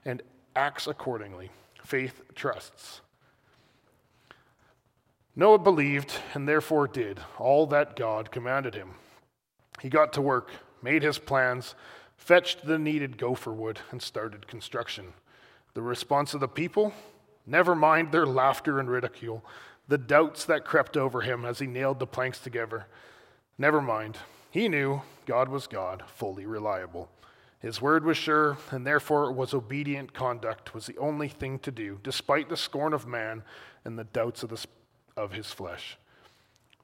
and 0.04 0.23
acts 0.54 0.87
accordingly. 0.87 1.50
Faith 1.82 2.23
trusts. 2.35 3.00
Noah 5.35 5.59
believed 5.59 6.12
and 6.35 6.47
therefore 6.47 6.87
did 6.87 7.21
all 7.38 7.66
that 7.68 7.97
God 7.97 8.30
commanded 8.30 8.75
him. 8.75 8.90
He 9.80 9.88
got 9.88 10.12
to 10.12 10.23
work 10.23 10.50
made 10.82 11.02
his 11.02 11.18
plans, 11.18 11.74
fetched 12.16 12.66
the 12.66 12.78
needed 12.78 13.18
gopher 13.18 13.52
wood, 13.52 13.80
and 13.90 14.02
started 14.02 14.46
construction. 14.46 15.12
The 15.74 15.82
response 15.82 16.34
of 16.34 16.40
the 16.40 16.48
people? 16.48 16.92
Never 17.46 17.74
mind 17.74 18.12
their 18.12 18.26
laughter 18.26 18.78
and 18.78 18.90
ridicule, 18.90 19.44
the 19.88 19.98
doubts 19.98 20.44
that 20.44 20.64
crept 20.64 20.96
over 20.96 21.22
him 21.22 21.44
as 21.44 21.58
he 21.58 21.66
nailed 21.66 21.98
the 21.98 22.06
planks 22.06 22.38
together. 22.38 22.86
Never 23.58 23.80
mind. 23.80 24.18
He 24.50 24.68
knew 24.68 25.02
God 25.26 25.48
was 25.48 25.66
God, 25.66 26.04
fully 26.06 26.46
reliable. 26.46 27.08
His 27.58 27.80
word 27.80 28.04
was 28.04 28.16
sure, 28.16 28.58
and 28.70 28.86
therefore 28.86 29.30
it 29.30 29.34
was 29.34 29.54
obedient 29.54 30.12
conduct 30.12 30.74
was 30.74 30.86
the 30.86 30.98
only 30.98 31.28
thing 31.28 31.58
to 31.60 31.70
do, 31.70 32.00
despite 32.02 32.48
the 32.48 32.56
scorn 32.56 32.92
of 32.92 33.06
man 33.06 33.44
and 33.84 33.98
the 33.98 34.04
doubts 34.04 34.42
of, 34.42 34.50
the, 34.50 34.66
of 35.16 35.32
his 35.32 35.52
flesh. 35.52 35.96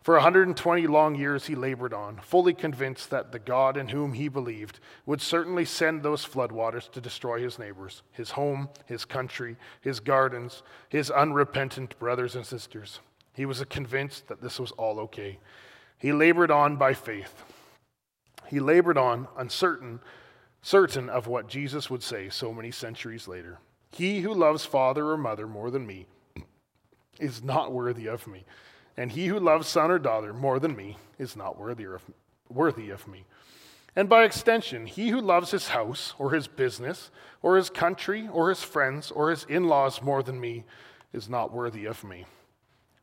For 0.08 0.14
120 0.14 0.86
long 0.86 1.16
years 1.16 1.48
he 1.48 1.54
labored 1.54 1.92
on, 1.92 2.16
fully 2.22 2.54
convinced 2.54 3.10
that 3.10 3.30
the 3.30 3.38
God 3.38 3.76
in 3.76 3.88
whom 3.88 4.14
he 4.14 4.28
believed 4.28 4.80
would 5.04 5.20
certainly 5.20 5.66
send 5.66 6.02
those 6.02 6.24
floodwaters 6.24 6.90
to 6.92 7.00
destroy 7.02 7.42
his 7.42 7.58
neighbors, 7.58 8.00
his 8.12 8.30
home, 8.30 8.70
his 8.86 9.04
country, 9.04 9.58
his 9.82 10.00
gardens, 10.00 10.62
his 10.88 11.10
unrepentant 11.10 11.98
brothers 11.98 12.36
and 12.36 12.46
sisters. 12.46 13.00
He 13.34 13.44
was 13.44 13.62
convinced 13.68 14.28
that 14.28 14.40
this 14.40 14.58
was 14.58 14.70
all 14.70 14.98
okay. 15.00 15.40
He 15.98 16.14
labored 16.14 16.50
on 16.50 16.76
by 16.76 16.94
faith. 16.94 17.44
He 18.46 18.60
labored 18.60 18.96
on, 18.96 19.28
uncertain, 19.36 20.00
certain 20.62 21.10
of 21.10 21.26
what 21.26 21.48
Jesus 21.48 21.90
would 21.90 22.02
say 22.02 22.30
so 22.30 22.54
many 22.54 22.70
centuries 22.70 23.28
later. 23.28 23.58
He 23.90 24.22
who 24.22 24.32
loves 24.32 24.64
father 24.64 25.10
or 25.10 25.18
mother 25.18 25.46
more 25.46 25.70
than 25.70 25.86
me 25.86 26.06
is 27.20 27.44
not 27.44 27.72
worthy 27.72 28.06
of 28.06 28.26
me 28.26 28.46
and 28.98 29.12
he 29.12 29.28
who 29.28 29.38
loves 29.38 29.68
son 29.68 29.92
or 29.92 29.98
daughter 30.00 30.34
more 30.34 30.58
than 30.58 30.74
me 30.74 30.96
is 31.20 31.36
not 31.36 31.56
worthy 31.56 31.84
of, 31.84 32.02
worthy 32.48 32.90
of 32.90 33.06
me. 33.06 33.24
And 33.94 34.08
by 34.08 34.24
extension, 34.24 34.86
he 34.86 35.10
who 35.10 35.20
loves 35.20 35.52
his 35.52 35.68
house 35.68 36.14
or 36.18 36.32
his 36.32 36.48
business 36.48 37.12
or 37.40 37.56
his 37.56 37.70
country 37.70 38.28
or 38.32 38.48
his 38.48 38.64
friends 38.64 39.12
or 39.12 39.30
his 39.30 39.44
in 39.44 39.68
laws 39.68 40.02
more 40.02 40.24
than 40.24 40.40
me 40.40 40.64
is 41.12 41.28
not 41.28 41.52
worthy 41.52 41.84
of 41.84 42.02
me. 42.02 42.26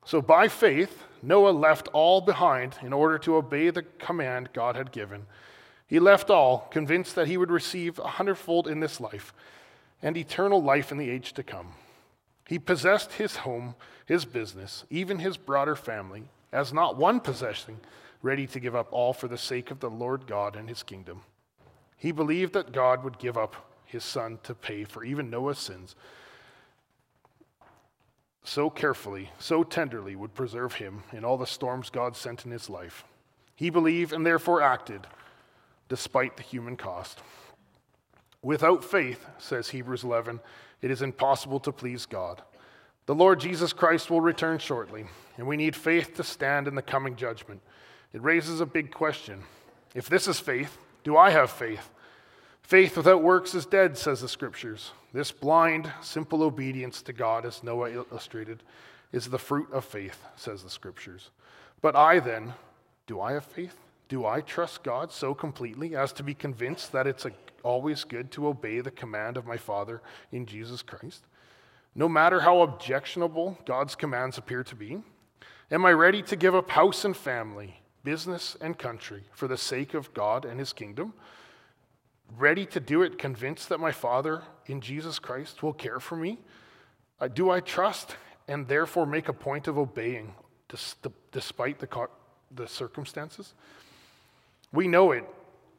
So 0.05 0.21
by 0.21 0.49
faith, 0.49 1.01
Noah 1.23 1.51
left 1.51 1.87
all 1.93 2.19
behind 2.19 2.75
in 2.81 2.91
order 2.91 3.17
to 3.19 3.37
obey 3.37 3.69
the 3.69 3.83
command 3.83 4.49
God 4.51 4.75
had 4.75 4.91
given. 4.91 5.25
He 5.87 5.99
left 5.99 6.29
all, 6.29 6.67
convinced 6.71 7.15
that 7.15 7.27
he 7.27 7.37
would 7.37 7.51
receive 7.51 7.99
a 7.99 8.07
hundredfold 8.07 8.67
in 8.67 8.81
this 8.81 8.99
life 8.99 9.33
and 10.01 10.17
eternal 10.17 10.61
life 10.61 10.91
in 10.91 10.97
the 10.97 11.09
age 11.09 11.31
to 11.33 11.43
come. 11.43 11.73
He 12.47 12.59
possessed 12.59 13.13
his 13.13 13.37
home, 13.37 13.75
his 14.05 14.25
business, 14.25 14.85
even 14.89 15.19
his 15.19 15.37
broader 15.37 15.75
family, 15.75 16.25
as 16.51 16.71
not 16.71 16.97
one 16.97 17.19
possessing, 17.19 17.79
ready 18.21 18.47
to 18.47 18.59
give 18.59 18.75
up 18.75 18.87
all 18.91 19.13
for 19.13 19.27
the 19.27 19.37
sake 19.37 19.71
of 19.71 19.79
the 19.79 19.89
Lord 19.89 20.27
God 20.27 20.55
and 20.55 20.69
his 20.69 20.83
kingdom. 20.83 21.21
He 21.97 22.11
believed 22.11 22.53
that 22.53 22.71
God 22.71 23.03
would 23.03 23.17
give 23.17 23.37
up 23.37 23.55
his 23.85 24.03
son 24.03 24.39
to 24.43 24.53
pay 24.53 24.83
for 24.83 25.03
even 25.03 25.29
Noah's 25.29 25.59
sins. 25.59 25.95
So 28.43 28.69
carefully, 28.69 29.31
so 29.39 29.63
tenderly 29.63 30.15
would 30.15 30.35
preserve 30.35 30.75
him 30.75 31.03
in 31.11 31.25
all 31.25 31.37
the 31.37 31.47
storms 31.47 31.89
God 31.89 32.15
sent 32.15 32.45
in 32.45 32.51
his 32.51 32.69
life. 32.69 33.03
He 33.55 33.71
believed 33.71 34.13
and 34.13 34.25
therefore 34.25 34.61
acted 34.61 35.07
despite 35.89 36.37
the 36.37 36.43
human 36.43 36.77
cost. 36.77 37.21
Without 38.41 38.83
faith, 38.83 39.25
says 39.39 39.69
Hebrews 39.69 40.03
11, 40.03 40.39
it 40.85 40.91
is 40.91 41.01
impossible 41.01 41.59
to 41.61 41.71
please 41.71 42.05
God. 42.05 42.43
The 43.07 43.15
Lord 43.15 43.39
Jesus 43.39 43.73
Christ 43.73 44.11
will 44.11 44.21
return 44.21 44.59
shortly, 44.59 45.07
and 45.35 45.47
we 45.47 45.57
need 45.57 45.75
faith 45.75 46.13
to 46.13 46.23
stand 46.23 46.67
in 46.67 46.75
the 46.75 46.83
coming 46.83 47.15
judgment. 47.15 47.61
It 48.13 48.21
raises 48.21 48.61
a 48.61 48.67
big 48.67 48.91
question. 48.91 49.41
If 49.95 50.07
this 50.07 50.27
is 50.27 50.39
faith, 50.39 50.77
do 51.03 51.17
I 51.17 51.31
have 51.31 51.49
faith? 51.49 51.89
Faith 52.61 52.97
without 52.97 53.23
works 53.23 53.55
is 53.55 53.65
dead, 53.65 53.97
says 53.97 54.21
the 54.21 54.29
scriptures. 54.29 54.91
This 55.11 55.31
blind, 55.31 55.91
simple 56.03 56.43
obedience 56.43 57.01
to 57.01 57.13
God, 57.13 57.47
as 57.47 57.63
Noah 57.63 57.89
illustrated, 57.89 58.61
is 59.11 59.25
the 59.25 59.39
fruit 59.39 59.71
of 59.71 59.85
faith, 59.85 60.23
says 60.35 60.61
the 60.61 60.69
scriptures. 60.69 61.31
But 61.81 61.95
I 61.95 62.19
then, 62.19 62.53
do 63.07 63.19
I 63.19 63.33
have 63.33 63.45
faith? 63.45 63.79
Do 64.07 64.25
I 64.25 64.41
trust 64.41 64.83
God 64.83 65.11
so 65.11 65.33
completely 65.33 65.95
as 65.95 66.13
to 66.13 66.23
be 66.23 66.33
convinced 66.33 66.91
that 66.91 67.07
it's 67.07 67.25
a 67.25 67.31
always 67.65 68.03
good 68.03 68.31
to 68.31 68.47
obey 68.47 68.79
the 68.79 68.91
command 68.91 69.35
of 69.35 69.47
my 69.47 69.57
Father 69.57 70.01
in 70.31 70.45
Jesus 70.45 70.81
Christ? 70.81 71.25
No 71.95 72.07
matter 72.07 72.41
how 72.41 72.61
objectionable 72.61 73.57
God's 73.65 73.95
commands 73.95 74.37
appear 74.37 74.63
to 74.63 74.75
be? 74.75 75.01
Am 75.71 75.85
I 75.85 75.91
ready 75.91 76.21
to 76.23 76.35
give 76.35 76.53
up 76.53 76.69
house 76.69 77.03
and 77.03 77.17
family, 77.17 77.81
business 78.03 78.55
and 78.61 78.77
country 78.77 79.23
for 79.33 79.47
the 79.47 79.57
sake 79.57 79.95
of 79.95 80.13
God 80.13 80.45
and 80.45 80.59
his 80.59 80.73
kingdom? 80.73 81.13
Ready 82.37 82.65
to 82.67 82.79
do 82.79 83.01
it, 83.01 83.17
convinced 83.17 83.69
that 83.69 83.79
my 83.79 83.91
Father 83.91 84.43
in 84.67 84.81
Jesus 84.81 85.17
Christ 85.17 85.63
will 85.63 85.73
care 85.73 85.99
for 85.99 86.15
me? 86.15 86.39
Uh, 87.19 87.27
do 87.27 87.49
I 87.49 87.61
trust 87.61 88.15
and 88.47 88.67
therefore 88.67 89.05
make 89.05 89.27
a 89.27 89.33
point 89.33 89.67
of 89.67 89.77
obeying 89.77 90.35
despite 91.31 91.79
the, 91.79 92.07
the 92.53 92.67
circumstances? 92.67 93.53
We 94.71 94.87
know 94.87 95.11
it. 95.11 95.25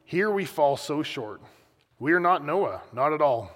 Here 0.04 0.30
we 0.30 0.44
fall 0.44 0.76
so 0.76 1.02
short. 1.02 1.40
We 1.98 2.12
are 2.12 2.20
not 2.20 2.44
Noah, 2.44 2.82
not 2.92 3.12
at 3.12 3.22
all. 3.22 3.50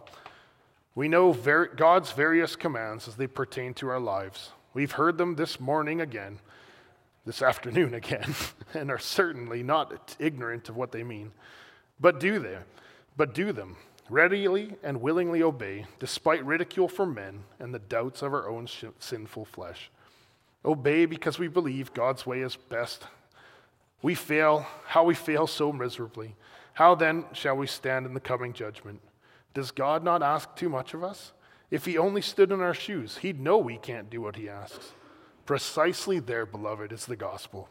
We 0.95 1.09
know 1.09 1.33
ver- 1.33 1.69
God's 1.69 2.13
various 2.13 2.57
commands 2.57 3.07
as 3.07 3.17
they 3.17 3.27
pertain 3.27 3.75
to 3.75 3.89
our 3.89 4.01
lives. 4.01 4.51
We've 4.75 4.93
heard 4.93 5.19
them 5.19 5.37
this 5.37 5.61
morning 5.61 6.01
again, 6.01 6.41
this 7.25 7.43
afternoon 7.43 7.95
again, 8.03 8.35
and 8.75 8.91
are 8.91 8.99
certainly 8.99 9.63
not 9.63 10.17
ignorant 10.19 10.69
of 10.69 10.77
what 10.77 10.93
they 10.93 11.05
mean. 11.05 11.33
But 12.01 12.19
do 12.19 12.39
they? 12.39 12.59
but 13.21 13.35
do 13.35 13.53
them, 13.53 13.77
readily 14.09 14.77
and 14.83 15.03
willingly 15.03 15.43
obey, 15.43 15.85
despite 15.99 16.43
ridicule 16.47 16.89
from 16.89 17.13
men 17.13 17.45
and 17.59 17.75
the 17.75 17.79
doubts 17.79 18.23
of 18.23 18.33
our 18.33 18.49
own 18.49 18.65
sh- 18.65 18.85
sinful 18.99 19.45
flesh. 19.45 19.91
Obey 20.65 21.05
because 21.05 21.39
we 21.39 21.49
believe 21.49 21.93
God's 21.93 22.25
way 22.25 22.41
is 22.41 22.57
best. 22.57 23.07
We 24.03 24.15
fail, 24.15 24.67
how 24.87 25.05
we 25.05 25.15
fail 25.15 25.47
so 25.47 25.73
miserably. 25.73 26.37
How 26.75 26.95
then 26.95 27.27
shall 27.33 27.57
we 27.57 27.67
stand 27.67 28.07
in 28.07 28.15
the 28.15 28.21
coming 28.21 28.53
judgment? 28.53 29.01
Does 29.53 29.71
God 29.71 30.05
not 30.05 30.23
ask 30.23 30.55
too 30.55 30.69
much 30.69 30.95
of 30.95 31.05
us? 31.05 31.33
If 31.71 31.85
he 31.85 31.99
only 31.99 32.23
stood 32.23 32.51
in 32.51 32.61
our 32.61 32.75
shoes, 32.75 33.19
he'd 33.19 33.41
know 33.41 33.59
we 33.59 33.77
can't 33.77 34.11
do 34.11 34.21
what 34.21 34.37
he 34.37 34.49
asks. 34.49 34.93
Precisely 35.47 36.19
there, 36.19 36.47
beloved, 36.47 36.93
is 36.93 37.07
the 37.07 37.17
gospel. 37.17 37.69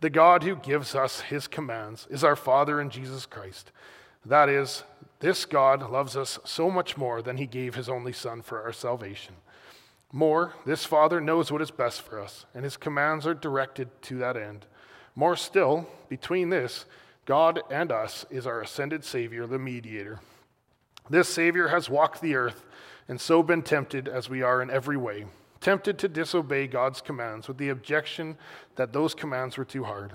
The 0.00 0.10
God 0.10 0.42
who 0.42 0.56
gives 0.56 0.94
us 0.94 1.20
his 1.20 1.46
commands 1.46 2.06
is 2.10 2.24
our 2.24 2.36
Father 2.36 2.80
in 2.80 2.90
Jesus 2.90 3.26
Christ. 3.26 3.70
That 4.24 4.48
is, 4.48 4.84
this 5.20 5.44
God 5.44 5.90
loves 5.90 6.16
us 6.16 6.38
so 6.44 6.70
much 6.70 6.96
more 6.96 7.22
than 7.22 7.36
he 7.36 7.46
gave 7.46 7.74
his 7.74 7.88
only 7.88 8.12
Son 8.12 8.42
for 8.42 8.62
our 8.62 8.72
salvation. 8.72 9.34
More, 10.12 10.54
this 10.66 10.84
Father 10.84 11.20
knows 11.20 11.52
what 11.52 11.62
is 11.62 11.70
best 11.70 12.02
for 12.02 12.18
us, 12.18 12.46
and 12.54 12.64
his 12.64 12.76
commands 12.76 13.26
are 13.26 13.34
directed 13.34 13.88
to 14.02 14.16
that 14.18 14.36
end. 14.36 14.66
More 15.20 15.36
still, 15.36 15.86
between 16.08 16.48
this, 16.48 16.86
God 17.26 17.60
and 17.70 17.92
us 17.92 18.24
is 18.30 18.46
our 18.46 18.62
ascended 18.62 19.04
Savior, 19.04 19.46
the 19.46 19.58
mediator. 19.58 20.18
This 21.10 21.28
Savior 21.28 21.68
has 21.68 21.90
walked 21.90 22.22
the 22.22 22.36
earth 22.36 22.64
and 23.06 23.20
so 23.20 23.42
been 23.42 23.60
tempted 23.60 24.08
as 24.08 24.30
we 24.30 24.40
are 24.40 24.62
in 24.62 24.70
every 24.70 24.96
way, 24.96 25.26
tempted 25.60 25.98
to 25.98 26.08
disobey 26.08 26.68
God's 26.68 27.02
commands 27.02 27.48
with 27.48 27.58
the 27.58 27.68
objection 27.68 28.38
that 28.76 28.94
those 28.94 29.14
commands 29.14 29.58
were 29.58 29.64
too 29.66 29.84
hard. 29.84 30.14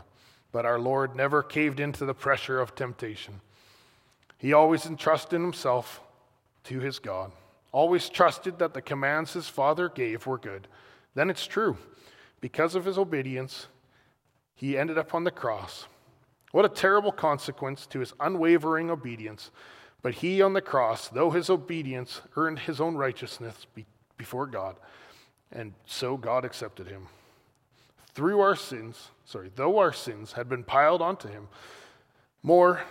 But 0.51 0.65
our 0.65 0.79
Lord 0.79 1.15
never 1.15 1.43
caved 1.43 1.79
into 1.79 2.07
the 2.07 2.15
pressure 2.15 2.59
of 2.59 2.73
temptation. 2.73 3.41
He 4.39 4.53
always 4.53 4.87
entrusted 4.87 5.39
himself 5.39 6.01
to 6.63 6.79
his 6.79 6.97
God, 6.97 7.31
always 7.71 8.09
trusted 8.09 8.57
that 8.57 8.73
the 8.73 8.81
commands 8.81 9.33
his 9.33 9.47
Father 9.47 9.87
gave 9.87 10.25
were 10.25 10.39
good. 10.39 10.67
Then 11.13 11.29
it's 11.29 11.45
true. 11.45 11.77
Because 12.41 12.73
of 12.73 12.85
his 12.85 12.97
obedience, 12.97 13.67
he 14.55 14.77
ended 14.77 14.97
up 14.97 15.13
on 15.13 15.23
the 15.23 15.31
cross. 15.31 15.87
What 16.51 16.65
a 16.65 16.69
terrible 16.69 17.11
consequence 17.11 17.85
to 17.87 17.99
his 17.99 18.13
unwavering 18.19 18.89
obedience 18.89 19.51
but 20.05 20.13
he 20.13 20.39
on 20.39 20.53
the 20.53 20.61
cross, 20.61 21.07
though 21.07 21.31
his 21.31 21.49
obedience 21.49 22.21
earned 22.35 22.59
his 22.59 22.79
own 22.79 22.95
righteousness 22.95 23.65
before 24.17 24.45
God, 24.45 24.75
and 25.51 25.73
so 25.87 26.15
God 26.15 26.45
accepted 26.45 26.85
him. 26.85 27.07
Through 28.13 28.39
our 28.39 28.55
sins, 28.55 29.09
sorry, 29.25 29.49
though 29.55 29.79
our 29.79 29.91
sins 29.91 30.33
had 30.33 30.47
been 30.47 30.63
piled 30.63 31.01
onto 31.01 31.27
him, 31.27 31.47
more, 32.43 32.83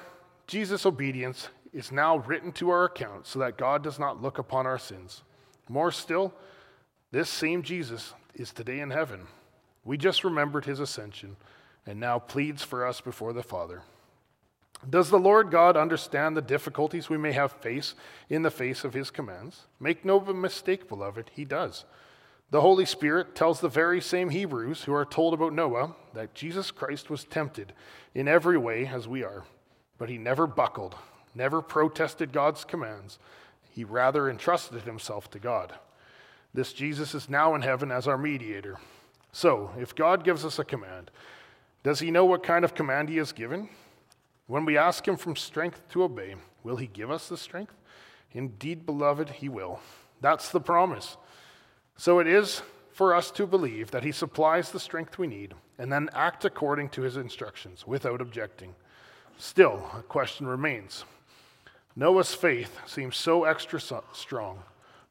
Jesus' 0.49 0.85
obedience 0.85 1.50
is 1.73 1.92
now 1.92 2.16
written 2.16 2.50
to 2.54 2.71
our 2.71 2.87
account 2.87 3.28
so 3.28 3.38
that 3.38 3.56
God 3.56 3.85
does 3.85 4.00
not 4.00 4.21
look 4.21 4.38
upon 4.38 4.66
our 4.66 4.76
sins. 4.76 5.23
More 5.68 5.92
still, 5.92 6.35
this 7.12 7.30
same 7.30 7.62
Jesus 7.62 8.12
is 8.35 8.52
today 8.52 8.80
in 8.80 8.90
heaven. 8.90 9.28
We 9.84 9.96
just 9.98 10.24
remembered 10.24 10.64
his 10.64 10.80
ascension 10.80 11.36
and 11.86 12.00
now 12.00 12.18
pleads 12.18 12.62
for 12.62 12.86
us 12.86 13.00
before 13.00 13.32
the 13.32 13.42
Father. 13.42 13.82
Does 14.88 15.10
the 15.10 15.18
Lord 15.18 15.50
God 15.50 15.76
understand 15.76 16.36
the 16.36 16.42
difficulties 16.42 17.08
we 17.08 17.18
may 17.18 17.32
have 17.32 17.52
face 17.52 17.94
in 18.28 18.42
the 18.42 18.50
face 18.50 18.84
of 18.84 18.94
his 18.94 19.10
commands? 19.10 19.62
Make 19.80 20.04
no 20.04 20.20
mistake, 20.20 20.88
beloved, 20.88 21.30
he 21.34 21.44
does. 21.44 21.84
The 22.50 22.60
Holy 22.60 22.84
Spirit 22.84 23.34
tells 23.34 23.60
the 23.60 23.68
very 23.68 24.00
same 24.00 24.28
Hebrews 24.28 24.84
who 24.84 24.94
are 24.94 25.04
told 25.04 25.34
about 25.34 25.52
Noah 25.52 25.94
that 26.12 26.34
Jesus 26.34 26.70
Christ 26.70 27.10
was 27.10 27.24
tempted 27.24 27.72
in 28.14 28.28
every 28.28 28.58
way 28.58 28.86
as 28.86 29.08
we 29.08 29.24
are, 29.24 29.44
but 29.98 30.08
he 30.08 30.18
never 30.18 30.46
buckled, 30.46 30.94
never 31.34 31.62
protested 31.62 32.32
God's 32.32 32.64
commands. 32.64 33.18
He 33.70 33.84
rather 33.84 34.28
entrusted 34.28 34.82
himself 34.82 35.30
to 35.30 35.38
God. 35.38 35.72
This 36.52 36.72
Jesus 36.72 37.14
is 37.14 37.28
now 37.28 37.54
in 37.54 37.62
heaven 37.62 37.90
as 37.90 38.06
our 38.06 38.18
mediator. 38.18 38.78
So, 39.35 39.73
if 39.77 39.97
God 39.97 40.23
gives 40.23 40.44
us 40.44 40.61
a 40.61 40.64
command, 40.64 41.11
does 41.83 41.99
he 41.99 42.12
know 42.12 42.25
what 42.25 42.44
kind 42.44 42.64
of 42.64 42.73
command 42.73 43.09
he 43.09 43.16
has 43.16 43.33
given? 43.33 43.68
When 44.47 44.64
we 44.64 44.79
ask 44.79 45.09
Him 45.09 45.16
from 45.16 45.35
strength 45.35 45.88
to 45.90 46.05
obey, 46.05 46.37
will 46.62 46.77
He 46.77 46.87
give 46.87 47.11
us 47.11 47.29
the 47.29 47.37
strength? 47.37 47.75
Indeed, 48.31 48.87
beloved, 48.87 49.29
He 49.31 49.49
will. 49.49 49.81
That's 50.20 50.51
the 50.51 50.61
promise. 50.61 51.16
So 51.97 52.20
it 52.20 52.29
is 52.29 52.62
for 52.92 53.12
us 53.12 53.33
to 53.33 53.44
believe 53.44 53.90
that 53.90 54.05
He 54.05 54.12
supplies 54.12 54.70
the 54.70 54.79
strength 54.79 55.18
we 55.18 55.27
need 55.27 55.55
and 55.79 55.92
then 55.92 56.11
act 56.12 56.44
according 56.44 56.90
to 56.90 57.03
His 57.03 57.16
instructions 57.16 57.88
without 57.88 58.20
objecting. 58.20 58.77
Still, 59.37 59.90
a 59.99 60.03
question 60.03 60.47
remains. 60.47 61.05
Noah's 61.97 62.35
faith 62.35 62.79
seems 62.87 63.16
so 63.16 63.42
extra 63.42 63.81
strong. 64.12 64.62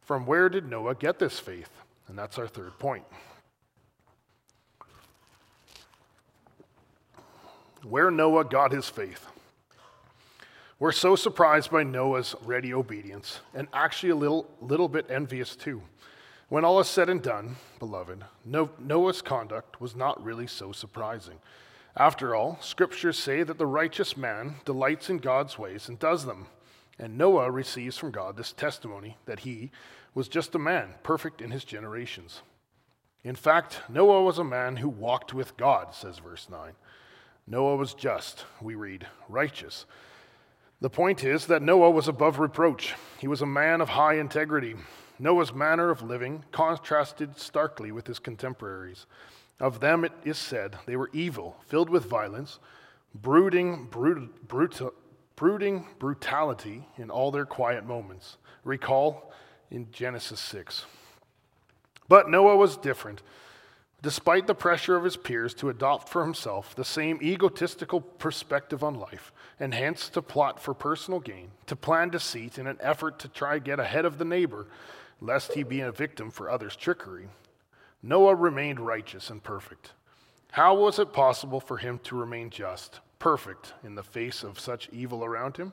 From 0.02 0.26
where 0.26 0.48
did 0.48 0.70
Noah 0.70 0.96
get 0.96 1.20
this 1.20 1.40
faith? 1.40 1.70
And 2.08 2.18
that's 2.18 2.38
our 2.38 2.48
third 2.48 2.78
point. 2.80 3.04
Where 7.84 8.12
Noah 8.12 8.46
got 8.46 8.72
his 8.72 8.90
faith. 8.90 9.28
We're 10.80 10.92
so 10.92 11.16
surprised 11.16 11.72
by 11.72 11.84
Noah's 11.84 12.36
ready 12.44 12.74
obedience, 12.74 13.40
and 13.54 13.68
actually 13.74 14.10
a 14.10 14.16
little, 14.16 14.50
little 14.60 14.90
bit 14.90 15.10
envious 15.10 15.56
too. 15.56 15.82
When 16.50 16.66
all 16.66 16.80
is 16.80 16.88
said 16.88 17.10
and 17.10 17.22
done, 17.22 17.56
beloved, 17.80 18.24
Noah's 18.46 19.22
conduct 19.22 19.80
was 19.80 19.96
not 19.96 20.24
really 20.24 20.48
so 20.48 20.72
surprising. 20.72 21.40
After 21.96 22.36
all, 22.36 22.58
scriptures 22.60 23.18
say 23.18 23.44
that 23.44 23.58
the 23.58 23.66
righteous 23.66 24.18
man 24.18 24.56
delights 24.66 25.10
in 25.10 25.20
God's 25.20 25.58
ways 25.58 25.88
and 25.88 26.00
does 26.00 26.26
them. 26.26 26.48
And 27.00 27.18
Noah 27.18 27.50
receives 27.50 27.98
from 27.98 28.12
God 28.12 28.36
this 28.36 28.52
testimony 28.52 29.18
that 29.26 29.42
he 29.42 29.72
was 30.14 30.28
just 30.28 30.54
a 30.54 30.60
man, 30.60 30.96
perfect 31.02 31.42
in 31.42 31.52
his 31.52 31.64
generations. 31.64 32.42
In 33.24 33.36
fact, 33.36 33.82
Noah 33.90 34.24
was 34.24 34.38
a 34.38 34.44
man 34.44 34.78
who 34.78 34.90
walked 34.90 35.34
with 35.34 35.56
God, 35.56 35.96
says 35.96 36.20
verse 36.20 36.48
9. 36.50 36.74
Noah 37.46 37.76
was 37.76 37.94
just, 37.94 38.46
we 38.62 38.76
read, 38.76 39.08
righteous. 39.28 39.86
The 40.82 40.90
point 40.90 41.24
is 41.24 41.48
that 41.48 41.62
Noah 41.62 41.92
was 41.92 42.08
above 42.08 42.40
reproach. 42.40 42.94
He 43.20 43.28
was 43.28 43.42
a 43.42 43.46
man 43.46 43.82
of 43.82 43.90
high 43.90 44.16
integrity. 44.16 44.76
Noah's 45.20 45.54
manner 45.54 45.90
of 45.90 46.02
living 46.02 46.44
contrasted 46.52 47.38
starkly 47.40 47.92
with 47.92 48.08
his 48.08 48.20
contemporaries. 48.20 49.06
Of 49.60 49.80
them 49.80 50.04
it 50.04 50.12
is 50.26 50.38
said 50.38 50.78
they 50.86 50.96
were 50.96 51.10
evil, 51.14 51.58
filled 51.68 51.90
with 51.90 52.06
violence, 52.06 52.60
brooding, 53.14 53.86
brut, 53.86 54.48
brutal, 54.48 54.94
brooding 55.36 55.88
brutality 56.00 56.88
in 56.98 57.10
all 57.10 57.32
their 57.32 57.46
quiet 57.46 57.86
moments. 57.86 58.38
Recall 58.64 59.32
in 59.70 59.92
Genesis 59.92 60.40
6. 60.40 60.86
But 62.08 62.30
Noah 62.30 62.58
was 62.58 62.78
different. 62.78 63.22
Despite 64.04 64.48
the 64.48 64.54
pressure 64.54 64.98
of 64.98 65.06
his 65.06 65.16
peers 65.16 65.54
to 65.56 65.70
adopt 65.70 66.10
for 66.10 66.26
himself 66.26 66.76
the 66.76 66.84
same 66.84 67.20
egotistical 67.22 68.02
perspective 68.02 68.84
on 68.84 68.96
life, 68.96 69.32
and 69.62 69.74
hence 69.74 70.10
to 70.10 70.22
plot 70.22 70.62
for 70.62 70.74
personal 70.74 71.22
gain, 71.22 71.52
to 71.68 71.78
plan 71.78 72.10
deceit 72.10 72.58
in 72.58 72.68
an 72.68 72.78
effort 72.82 73.18
to 73.20 73.30
try 73.30 73.60
get 73.60 73.80
ahead 73.80 74.04
of 74.04 74.18
the 74.18 74.26
neighbor, 74.26 74.68
lest 75.22 75.54
he 75.54 75.64
be 75.64 75.80
a 75.80 75.90
victim 75.90 76.32
for 76.32 76.50
others' 76.50 76.76
trickery, 76.76 77.30
Noah 78.02 78.36
remained 78.36 78.82
righteous 78.82 79.30
and 79.30 79.42
perfect. 79.42 79.94
How 80.52 80.76
was 80.76 81.00
it 81.00 81.14
possible 81.14 81.62
for 81.62 81.78
him 81.78 81.98
to 82.04 82.18
remain 82.18 82.50
just, 82.50 83.00
perfect, 83.20 83.74
in 83.86 83.96
the 83.96 84.04
face 84.04 84.44
of 84.44 84.60
such 84.60 84.90
evil 84.92 85.24
around 85.24 85.56
him? 85.56 85.72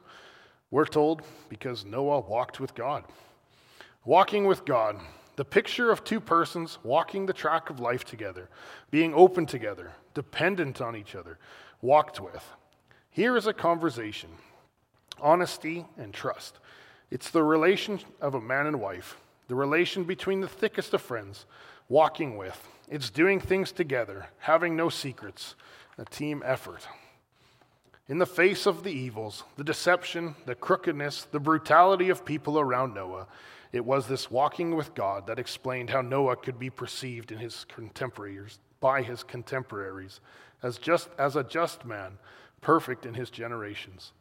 We're 0.70 0.84
told 0.84 1.22
because 1.48 1.84
Noah 1.84 2.20
walked 2.20 2.60
with 2.60 2.76
God. 2.76 3.02
Walking 4.04 4.46
with 4.46 4.64
God 4.64 5.00
the 5.40 5.44
picture 5.46 5.90
of 5.90 6.04
two 6.04 6.20
persons 6.20 6.76
walking 6.82 7.24
the 7.24 7.32
track 7.32 7.70
of 7.70 7.80
life 7.80 8.04
together, 8.04 8.50
being 8.90 9.14
open 9.14 9.46
together, 9.46 9.90
dependent 10.12 10.82
on 10.82 10.94
each 10.94 11.14
other, 11.14 11.38
walked 11.80 12.20
with. 12.20 12.46
Here 13.10 13.34
is 13.38 13.46
a 13.46 13.54
conversation 13.54 14.28
honesty 15.18 15.86
and 15.96 16.12
trust. 16.12 16.58
It's 17.10 17.30
the 17.30 17.42
relation 17.42 18.00
of 18.20 18.34
a 18.34 18.40
man 18.42 18.66
and 18.66 18.82
wife, 18.82 19.16
the 19.48 19.54
relation 19.54 20.04
between 20.04 20.42
the 20.42 20.46
thickest 20.46 20.92
of 20.92 21.00
friends, 21.00 21.46
walking 21.88 22.36
with. 22.36 22.68
It's 22.90 23.08
doing 23.08 23.40
things 23.40 23.72
together, 23.72 24.26
having 24.40 24.76
no 24.76 24.90
secrets, 24.90 25.54
a 25.96 26.04
team 26.04 26.42
effort. 26.44 26.86
In 28.08 28.18
the 28.18 28.26
face 28.26 28.66
of 28.66 28.82
the 28.82 28.92
evils, 28.92 29.44
the 29.56 29.64
deception, 29.64 30.34
the 30.44 30.54
crookedness, 30.54 31.28
the 31.30 31.40
brutality 31.40 32.10
of 32.10 32.26
people 32.26 32.60
around 32.60 32.92
Noah, 32.92 33.26
it 33.72 33.84
was 33.84 34.08
this 34.08 34.30
walking 34.30 34.74
with 34.74 34.94
God 34.94 35.26
that 35.26 35.38
explained 35.38 35.90
how 35.90 36.02
Noah 36.02 36.36
could 36.36 36.58
be 36.58 36.70
perceived 36.70 37.30
in 37.30 37.38
his 37.38 37.64
contemporaries 37.68 38.58
by 38.80 39.02
his 39.02 39.22
contemporaries 39.22 40.20
as 40.62 40.78
just 40.78 41.08
as 41.18 41.36
a 41.36 41.44
just 41.44 41.84
man, 41.84 42.18
perfect 42.60 43.06
in 43.06 43.14
his 43.14 43.30
generations. 43.30 44.12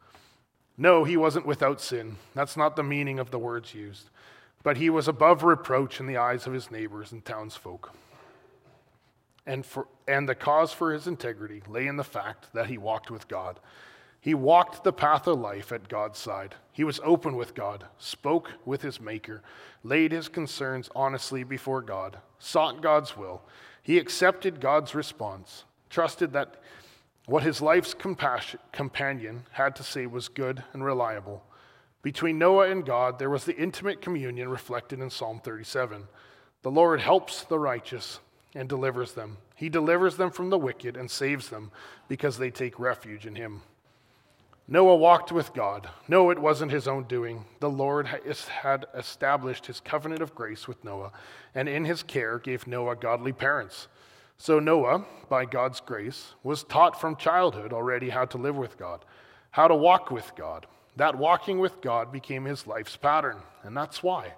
No, 0.77 1.03
he 1.03 1.17
wasn't 1.17 1.45
without 1.45 1.81
sin. 1.81 2.17
That's 2.35 2.55
not 2.55 2.75
the 2.75 2.83
meaning 2.83 3.19
of 3.19 3.31
the 3.31 3.39
words 3.39 3.73
used. 3.73 4.09
But 4.63 4.77
he 4.77 4.89
was 4.89 5.07
above 5.07 5.43
reproach 5.43 5.99
in 5.99 6.07
the 6.07 6.17
eyes 6.17 6.47
of 6.47 6.53
his 6.53 6.71
neighbors 6.71 7.12
and 7.12 7.23
townsfolk. 7.23 7.91
And, 9.45 9.65
for, 9.65 9.88
and 10.07 10.29
the 10.29 10.35
cause 10.35 10.71
for 10.71 10.93
his 10.93 11.07
integrity 11.07 11.63
lay 11.67 11.88
in 11.88 11.97
the 11.97 12.03
fact 12.03 12.53
that 12.53 12.67
he 12.67 12.77
walked 12.77 13.09
with 13.09 13.27
God. 13.27 13.59
He 14.21 14.34
walked 14.34 14.84
the 14.84 14.93
path 14.93 15.27
of 15.27 15.39
life 15.39 15.71
at 15.71 15.88
God's 15.88 16.19
side. 16.19 16.55
He 16.73 16.84
was 16.84 16.99
open 17.03 17.36
with 17.36 17.55
God, 17.55 17.86
spoke 17.97 18.51
with 18.65 18.82
his 18.82 18.99
Maker, 18.99 19.41
laid 19.84 20.12
his 20.12 20.27
concerns 20.27 20.89
honestly 20.95 21.43
before 21.43 21.82
God, 21.82 22.17
sought 22.38 22.82
God's 22.82 23.15
will. 23.15 23.41
He 23.82 23.97
accepted 23.97 24.60
God's 24.60 24.93
response, 24.93 25.63
trusted 25.89 26.34
that 26.34 26.58
what 27.25 27.43
his 27.43 27.62
life's 27.62 27.93
companion 27.93 29.43
had 29.51 29.75
to 29.75 29.84
say 29.84 30.05
was 30.05 30.27
good 30.27 30.63
and 30.73 30.84
reliable. 30.84 31.43
Between 32.01 32.39
Noah 32.39 32.69
and 32.69 32.86
God, 32.86 33.19
there 33.19 33.29
was 33.29 33.45
the 33.45 33.55
intimate 33.55 34.01
communion 34.01 34.49
reflected 34.49 34.99
in 34.99 35.10
Psalm 35.10 35.39
37. 35.43 36.08
The 36.62 36.71
Lord 36.71 37.01
helps 37.01 37.43
the 37.43 37.60
righteous 37.60 38.19
and 38.55 38.67
delivers 38.67 39.13
them. 39.13 39.38
He 39.55 39.69
delivers 39.69 40.17
them 40.17 40.32
from 40.32 40.49
the 40.49 40.58
wicked 40.58 40.97
and 40.97 41.10
saves 41.10 41.49
them 41.49 41.71
because 42.08 42.38
they 42.38 42.51
take 42.51 42.79
refuge 42.79 43.25
in 43.25 43.36
him. 43.36 43.62
Noah 44.71 44.97
walked 44.97 45.32
with 45.32 45.51
God. 45.55 45.89
No, 46.08 46.29
it 46.29 46.38
wasn't 46.38 46.71
his 46.71 46.88
own 46.88 47.05
doing. 47.05 47.43
The 47.60 47.71
Lord 47.71 48.05
had 48.05 48.86
established 48.93 49.65
his 49.65 49.79
covenant 49.79 50.21
of 50.21 50.36
grace 50.36 50.67
with 50.67 50.84
Noah, 50.84 51.12
and 51.55 51.67
in 51.67 51.86
his 51.86 52.03
care 52.03 52.38
gave 52.38 52.67
Noah 52.67 52.95
godly 52.95 53.34
parents. 53.34 53.88
So 54.38 54.60
Noah, 54.60 55.05
by 55.27 55.45
God's 55.45 55.79
grace, 55.79 56.36
was 56.43 56.63
taught 56.63 57.01
from 57.01 57.15
childhood 57.15 57.73
already 57.73 58.10
how 58.10 58.25
to 58.25 58.38
live 58.38 58.58
with 58.58 58.77
God, 58.77 59.03
how 59.49 59.67
to 59.67 59.73
walk 59.73 60.12
with 60.12 60.34
God. 60.36 60.67
That 60.97 61.17
walking 61.17 61.58
with 61.58 61.82
God 61.82 62.12
became 62.12 62.45
his 62.45 62.67
life's 62.67 62.95
pattern, 62.95 63.38
and 63.63 63.75
that's 63.75 64.03
why. 64.03 64.34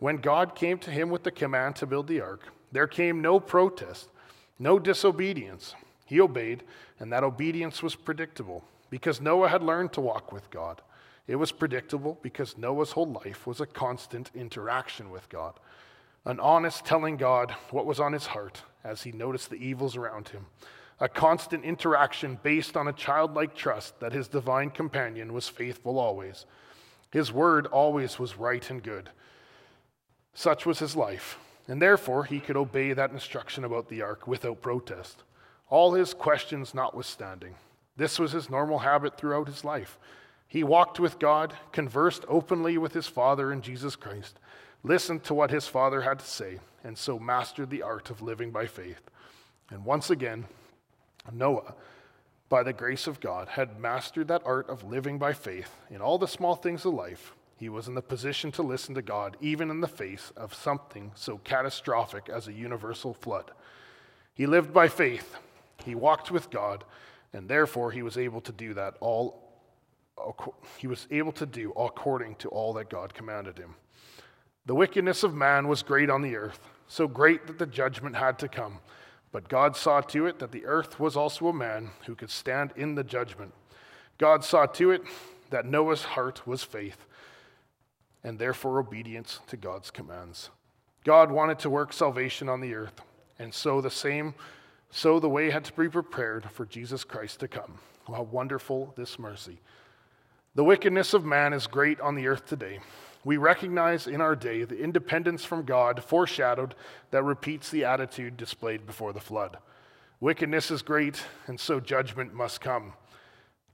When 0.00 0.16
God 0.16 0.56
came 0.56 0.78
to 0.78 0.90
him 0.90 1.10
with 1.10 1.22
the 1.22 1.30
command 1.30 1.76
to 1.76 1.86
build 1.86 2.08
the 2.08 2.20
ark, 2.20 2.42
there 2.72 2.88
came 2.88 3.22
no 3.22 3.38
protest, 3.38 4.08
no 4.58 4.80
disobedience. 4.80 5.76
He 6.06 6.20
obeyed, 6.20 6.64
and 6.98 7.12
that 7.12 7.22
obedience 7.22 7.84
was 7.84 7.94
predictable 7.94 8.64
because 8.90 9.20
Noah 9.20 9.48
had 9.48 9.62
learned 9.62 9.92
to 9.94 10.00
walk 10.00 10.32
with 10.32 10.50
God. 10.50 10.82
It 11.26 11.36
was 11.36 11.52
predictable 11.52 12.18
because 12.22 12.58
Noah's 12.58 12.92
whole 12.92 13.06
life 13.24 13.46
was 13.46 13.60
a 13.60 13.66
constant 13.66 14.30
interaction 14.34 15.10
with 15.10 15.28
God, 15.28 15.54
an 16.26 16.40
honest 16.40 16.84
telling 16.84 17.16
God 17.16 17.52
what 17.70 17.86
was 17.86 18.00
on 18.00 18.12
his 18.12 18.26
heart 18.26 18.62
as 18.82 19.02
he 19.02 19.12
noticed 19.12 19.48
the 19.48 19.64
evils 19.64 19.96
around 19.96 20.30
him, 20.30 20.46
a 20.98 21.08
constant 21.08 21.64
interaction 21.64 22.38
based 22.42 22.76
on 22.76 22.88
a 22.88 22.92
childlike 22.92 23.54
trust 23.54 24.00
that 24.00 24.12
his 24.12 24.26
divine 24.26 24.70
companion 24.70 25.32
was 25.32 25.48
faithful 25.48 25.98
always. 25.98 26.46
His 27.12 27.32
word 27.32 27.66
always 27.66 28.18
was 28.18 28.36
right 28.36 28.68
and 28.68 28.82
good. 28.82 29.10
Such 30.34 30.66
was 30.66 30.78
his 30.78 30.96
life, 30.96 31.38
and 31.68 31.80
therefore 31.80 32.24
he 32.24 32.40
could 32.40 32.56
obey 32.56 32.92
that 32.92 33.12
instruction 33.12 33.64
about 33.64 33.88
the 33.88 34.02
ark 34.02 34.26
without 34.26 34.60
protest, 34.60 35.22
all 35.68 35.94
his 35.94 36.12
questions 36.12 36.74
notwithstanding. 36.74 37.54
This 37.96 38.18
was 38.18 38.32
his 38.32 38.50
normal 38.50 38.80
habit 38.80 39.16
throughout 39.16 39.48
his 39.48 39.64
life. 39.64 39.98
He 40.46 40.64
walked 40.64 40.98
with 40.98 41.18
God, 41.18 41.54
conversed 41.70 42.24
openly 42.28 42.76
with 42.76 42.92
his 42.92 43.06
Father 43.06 43.52
in 43.52 43.62
Jesus 43.62 43.94
Christ, 43.94 44.38
listened 44.82 45.22
to 45.24 45.34
what 45.34 45.50
his 45.50 45.66
Father 45.66 46.00
had 46.02 46.18
to 46.18 46.26
say, 46.26 46.58
and 46.82 46.98
so 46.98 47.18
mastered 47.18 47.70
the 47.70 47.82
art 47.82 48.10
of 48.10 48.22
living 48.22 48.50
by 48.50 48.66
faith. 48.66 49.00
And 49.70 49.84
once 49.84 50.10
again, 50.10 50.46
Noah, 51.32 51.74
by 52.48 52.64
the 52.64 52.72
grace 52.72 53.06
of 53.06 53.20
God, 53.20 53.48
had 53.48 53.78
mastered 53.78 54.26
that 54.28 54.42
art 54.44 54.68
of 54.68 54.82
living 54.82 55.18
by 55.18 55.32
faith 55.32 55.70
in 55.88 56.00
all 56.00 56.18
the 56.18 56.26
small 56.26 56.56
things 56.56 56.84
of 56.84 56.94
life. 56.94 57.34
He 57.56 57.68
was 57.68 57.86
in 57.86 57.94
the 57.94 58.02
position 58.02 58.50
to 58.52 58.62
listen 58.62 58.94
to 58.96 59.02
God, 59.02 59.36
even 59.40 59.70
in 59.70 59.80
the 59.80 59.86
face 59.86 60.32
of 60.36 60.54
something 60.54 61.12
so 61.14 61.38
catastrophic 61.44 62.28
as 62.28 62.48
a 62.48 62.52
universal 62.52 63.14
flood. 63.14 63.52
He 64.34 64.46
lived 64.46 64.72
by 64.72 64.88
faith. 64.88 65.36
He 65.84 65.94
walked 65.94 66.30
with 66.30 66.50
God 66.50 66.84
and 67.32 67.48
therefore 67.48 67.90
he 67.90 68.02
was 68.02 68.16
able 68.18 68.40
to 68.42 68.52
do 68.52 68.74
that 68.74 68.94
all 69.00 69.46
he 70.76 70.86
was 70.86 71.06
able 71.10 71.32
to 71.32 71.46
do 71.46 71.72
according 71.72 72.34
to 72.34 72.48
all 72.50 72.74
that 72.74 72.90
God 72.90 73.14
commanded 73.14 73.56
him. 73.56 73.74
The 74.66 74.74
wickedness 74.74 75.22
of 75.22 75.34
man 75.34 75.66
was 75.66 75.82
great 75.82 76.10
on 76.10 76.20
the 76.20 76.36
earth, 76.36 76.60
so 76.86 77.08
great 77.08 77.46
that 77.46 77.58
the 77.58 77.66
judgment 77.66 78.16
had 78.16 78.38
to 78.40 78.48
come. 78.48 78.80
But 79.32 79.48
God 79.48 79.76
saw 79.76 80.00
to 80.00 80.26
it 80.26 80.38
that 80.40 80.52
the 80.52 80.66
earth 80.66 81.00
was 81.00 81.16
also 81.16 81.48
a 81.48 81.52
man 81.52 81.90
who 82.06 82.14
could 82.14 82.30
stand 82.30 82.72
in 82.76 82.94
the 82.96 83.04
judgment. 83.04 83.54
God 84.18 84.44
saw 84.44 84.66
to 84.66 84.90
it 84.90 85.02
that 85.50 85.66
Noah's 85.66 86.02
heart 86.02 86.46
was 86.46 86.62
faith, 86.62 87.06
and 88.22 88.38
therefore 88.38 88.78
obedience 88.78 89.40
to 89.46 89.56
God's 89.56 89.90
commands. 89.90 90.50
God 91.04 91.30
wanted 91.30 91.58
to 91.60 91.70
work 91.70 91.92
salvation 91.92 92.48
on 92.48 92.60
the 92.60 92.74
earth, 92.74 93.00
and 93.38 93.54
so 93.54 93.80
the 93.80 93.90
same 93.90 94.34
so 94.90 95.20
the 95.20 95.28
way 95.28 95.50
had 95.50 95.64
to 95.64 95.72
be 95.72 95.88
prepared 95.88 96.50
for 96.50 96.66
Jesus 96.66 97.04
Christ 97.04 97.40
to 97.40 97.48
come. 97.48 97.78
How 98.08 98.22
wonderful 98.22 98.92
this 98.96 99.18
mercy. 99.18 99.60
The 100.54 100.64
wickedness 100.64 101.14
of 101.14 101.24
man 101.24 101.52
is 101.52 101.66
great 101.68 102.00
on 102.00 102.16
the 102.16 102.26
earth 102.26 102.46
today. 102.46 102.80
We 103.24 103.36
recognize 103.36 104.06
in 104.06 104.20
our 104.20 104.34
day 104.34 104.64
the 104.64 104.82
independence 104.82 105.44
from 105.44 105.64
God 105.64 106.02
foreshadowed 106.02 106.74
that 107.10 107.22
repeats 107.22 107.70
the 107.70 107.84
attitude 107.84 108.36
displayed 108.36 108.86
before 108.86 109.12
the 109.12 109.20
flood. 109.20 109.58
Wickedness 110.18 110.70
is 110.70 110.82
great, 110.82 111.22
and 111.46 111.60
so 111.60 111.80
judgment 111.80 112.34
must 112.34 112.60
come. 112.60 112.94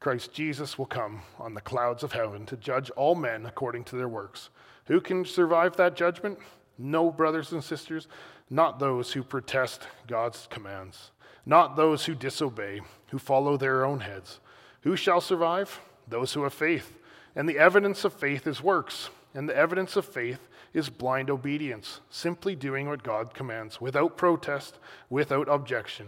Christ 0.01 0.33
Jesus 0.33 0.77
will 0.77 0.87
come 0.87 1.23
on 1.39 1.55
the 1.55 1.61
clouds 1.61 2.03
of 2.03 2.13
heaven 2.13 2.45
to 2.47 2.57
judge 2.57 2.91
all 2.91 3.15
men 3.15 3.47
according 3.47 3.85
to 3.85 3.97
their 3.97 4.09
works. 4.09 4.51
Who 4.87 5.01
can 5.01 5.25
survive 5.25 5.77
that 5.77 5.97
judgment? 5.97 6.39
No, 6.79 7.11
brothers 7.11 7.53
and 7.53 7.63
sisters, 7.63 8.09
not 8.51 8.79
those 8.79 9.13
who 9.13 9.23
protest 9.23 9.87
God's 10.07 10.47
commands, 10.51 11.11
not 11.45 11.77
those 11.77 12.05
who 12.05 12.15
disobey, 12.15 12.81
who 13.09 13.19
follow 13.19 13.57
their 13.57 13.85
own 13.85 14.01
heads. 14.01 14.41
Who 14.83 14.97
shall 14.97 15.21
survive? 15.21 15.81
Those 16.09 16.33
who 16.33 16.43
have 16.45 16.55
faith. 16.55 16.97
And 17.35 17.49
the 17.49 17.59
evidence 17.59 18.05
of 18.05 18.13
faith 18.13 18.47
is 18.47 18.63
works, 18.63 19.11
and 19.35 19.49
the 19.49 19.57
evidence 19.57 19.97
of 19.97 20.05
faith 20.05 20.49
is 20.73 20.89
blind 20.89 21.31
obedience, 21.31 22.01
simply 22.11 22.55
doing 22.55 22.89
what 22.89 23.03
God 23.03 23.35
commands 23.35 23.81
without 23.81 24.17
protest, 24.17 24.79
without 25.11 25.49
objection. 25.49 26.07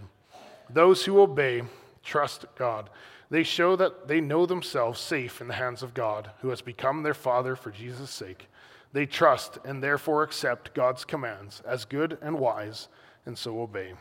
Those 0.70 1.04
who 1.04 1.20
obey 1.20 1.62
trust 2.04 2.44
God. 2.56 2.90
They 3.30 3.42
show 3.42 3.76
that 3.76 4.08
they 4.08 4.20
know 4.20 4.46
themselves 4.46 5.00
safe 5.00 5.40
in 5.40 5.48
the 5.48 5.54
hands 5.54 5.82
of 5.82 5.94
God, 5.94 6.30
who 6.40 6.48
has 6.48 6.62
become 6.62 7.02
their 7.02 7.14
Father 7.14 7.56
for 7.56 7.70
Jesus' 7.70 8.10
sake. 8.10 8.48
They 8.92 9.06
trust 9.06 9.58
and 9.64 9.82
therefore 9.82 10.22
accept 10.22 10.74
God's 10.74 11.04
commands 11.04 11.62
as 11.66 11.84
good 11.84 12.18
and 12.22 12.38
wise, 12.38 12.88
and 13.26 13.36
so 13.36 13.60
obey. 13.60 13.92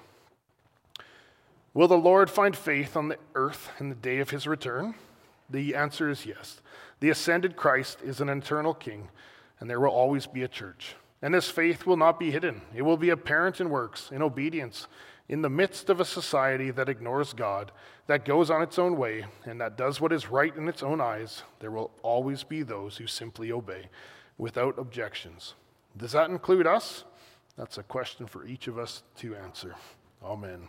Will 1.74 1.88
the 1.88 1.98
Lord 1.98 2.30
find 2.30 2.56
faith 2.56 2.96
on 2.96 3.10
the 3.10 3.18
earth 3.36 3.70
in 3.80 3.90
the 3.90 3.96
day 3.96 4.20
of 4.20 4.30
his 4.30 4.48
return? 4.48 4.96
The 5.50 5.76
answer 5.76 6.10
is 6.10 6.26
yes. 6.26 6.62
The 7.00 7.10
ascended 7.10 7.56
Christ 7.56 8.00
is 8.02 8.22
an 8.22 8.30
eternal 8.30 8.74
king, 8.74 9.10
and 9.60 9.70
there 9.70 9.80
will 9.80 9.90
always 9.90 10.26
be 10.26 10.44
a 10.44 10.48
church. 10.48 10.96
And 11.22 11.34
this 11.34 11.50
faith 11.50 11.86
will 11.86 11.98
not 11.98 12.20
be 12.20 12.32
hidden, 12.32 12.62
it 12.76 12.84
will 12.84 12.98
be 12.98 13.10
apparent 13.10 13.60
in 13.60 13.70
works, 13.70 14.10
in 14.12 14.22
obedience, 14.22 14.88
in 15.30 15.42
the 15.42 15.50
midst 15.50 15.90
of 15.90 16.00
a 16.00 16.06
society 16.06 16.72
that 16.72 16.90
ignores 16.90 17.34
God, 17.34 17.72
that 18.08 18.24
goes 18.24 18.50
on 18.50 18.62
its 18.62 18.80
own 18.80 18.96
way, 18.96 19.26
and 19.46 19.60
that 19.60 19.78
does 19.78 20.00
what 20.00 20.14
is 20.14 20.30
right 20.30 20.56
in 20.56 20.70
its 20.70 20.82
own 20.82 21.02
eyes. 21.02 21.44
There 21.60 21.72
will 21.72 21.92
always 22.02 22.44
be 22.44 22.64
those 22.64 22.98
who 22.98 23.08
simply 23.08 23.52
obey 23.52 23.90
without 24.38 24.78
objections. 24.78 25.54
Does 25.98 26.12
that 26.12 26.30
include 26.30 26.68
us? 26.68 27.04
That's 27.58 27.78
a 27.78 27.84
question 27.84 28.28
for 28.28 28.46
each 28.46 28.68
of 28.68 28.78
us 28.78 29.04
to 29.18 29.36
answer. 29.36 29.76
Amen. 30.24 30.68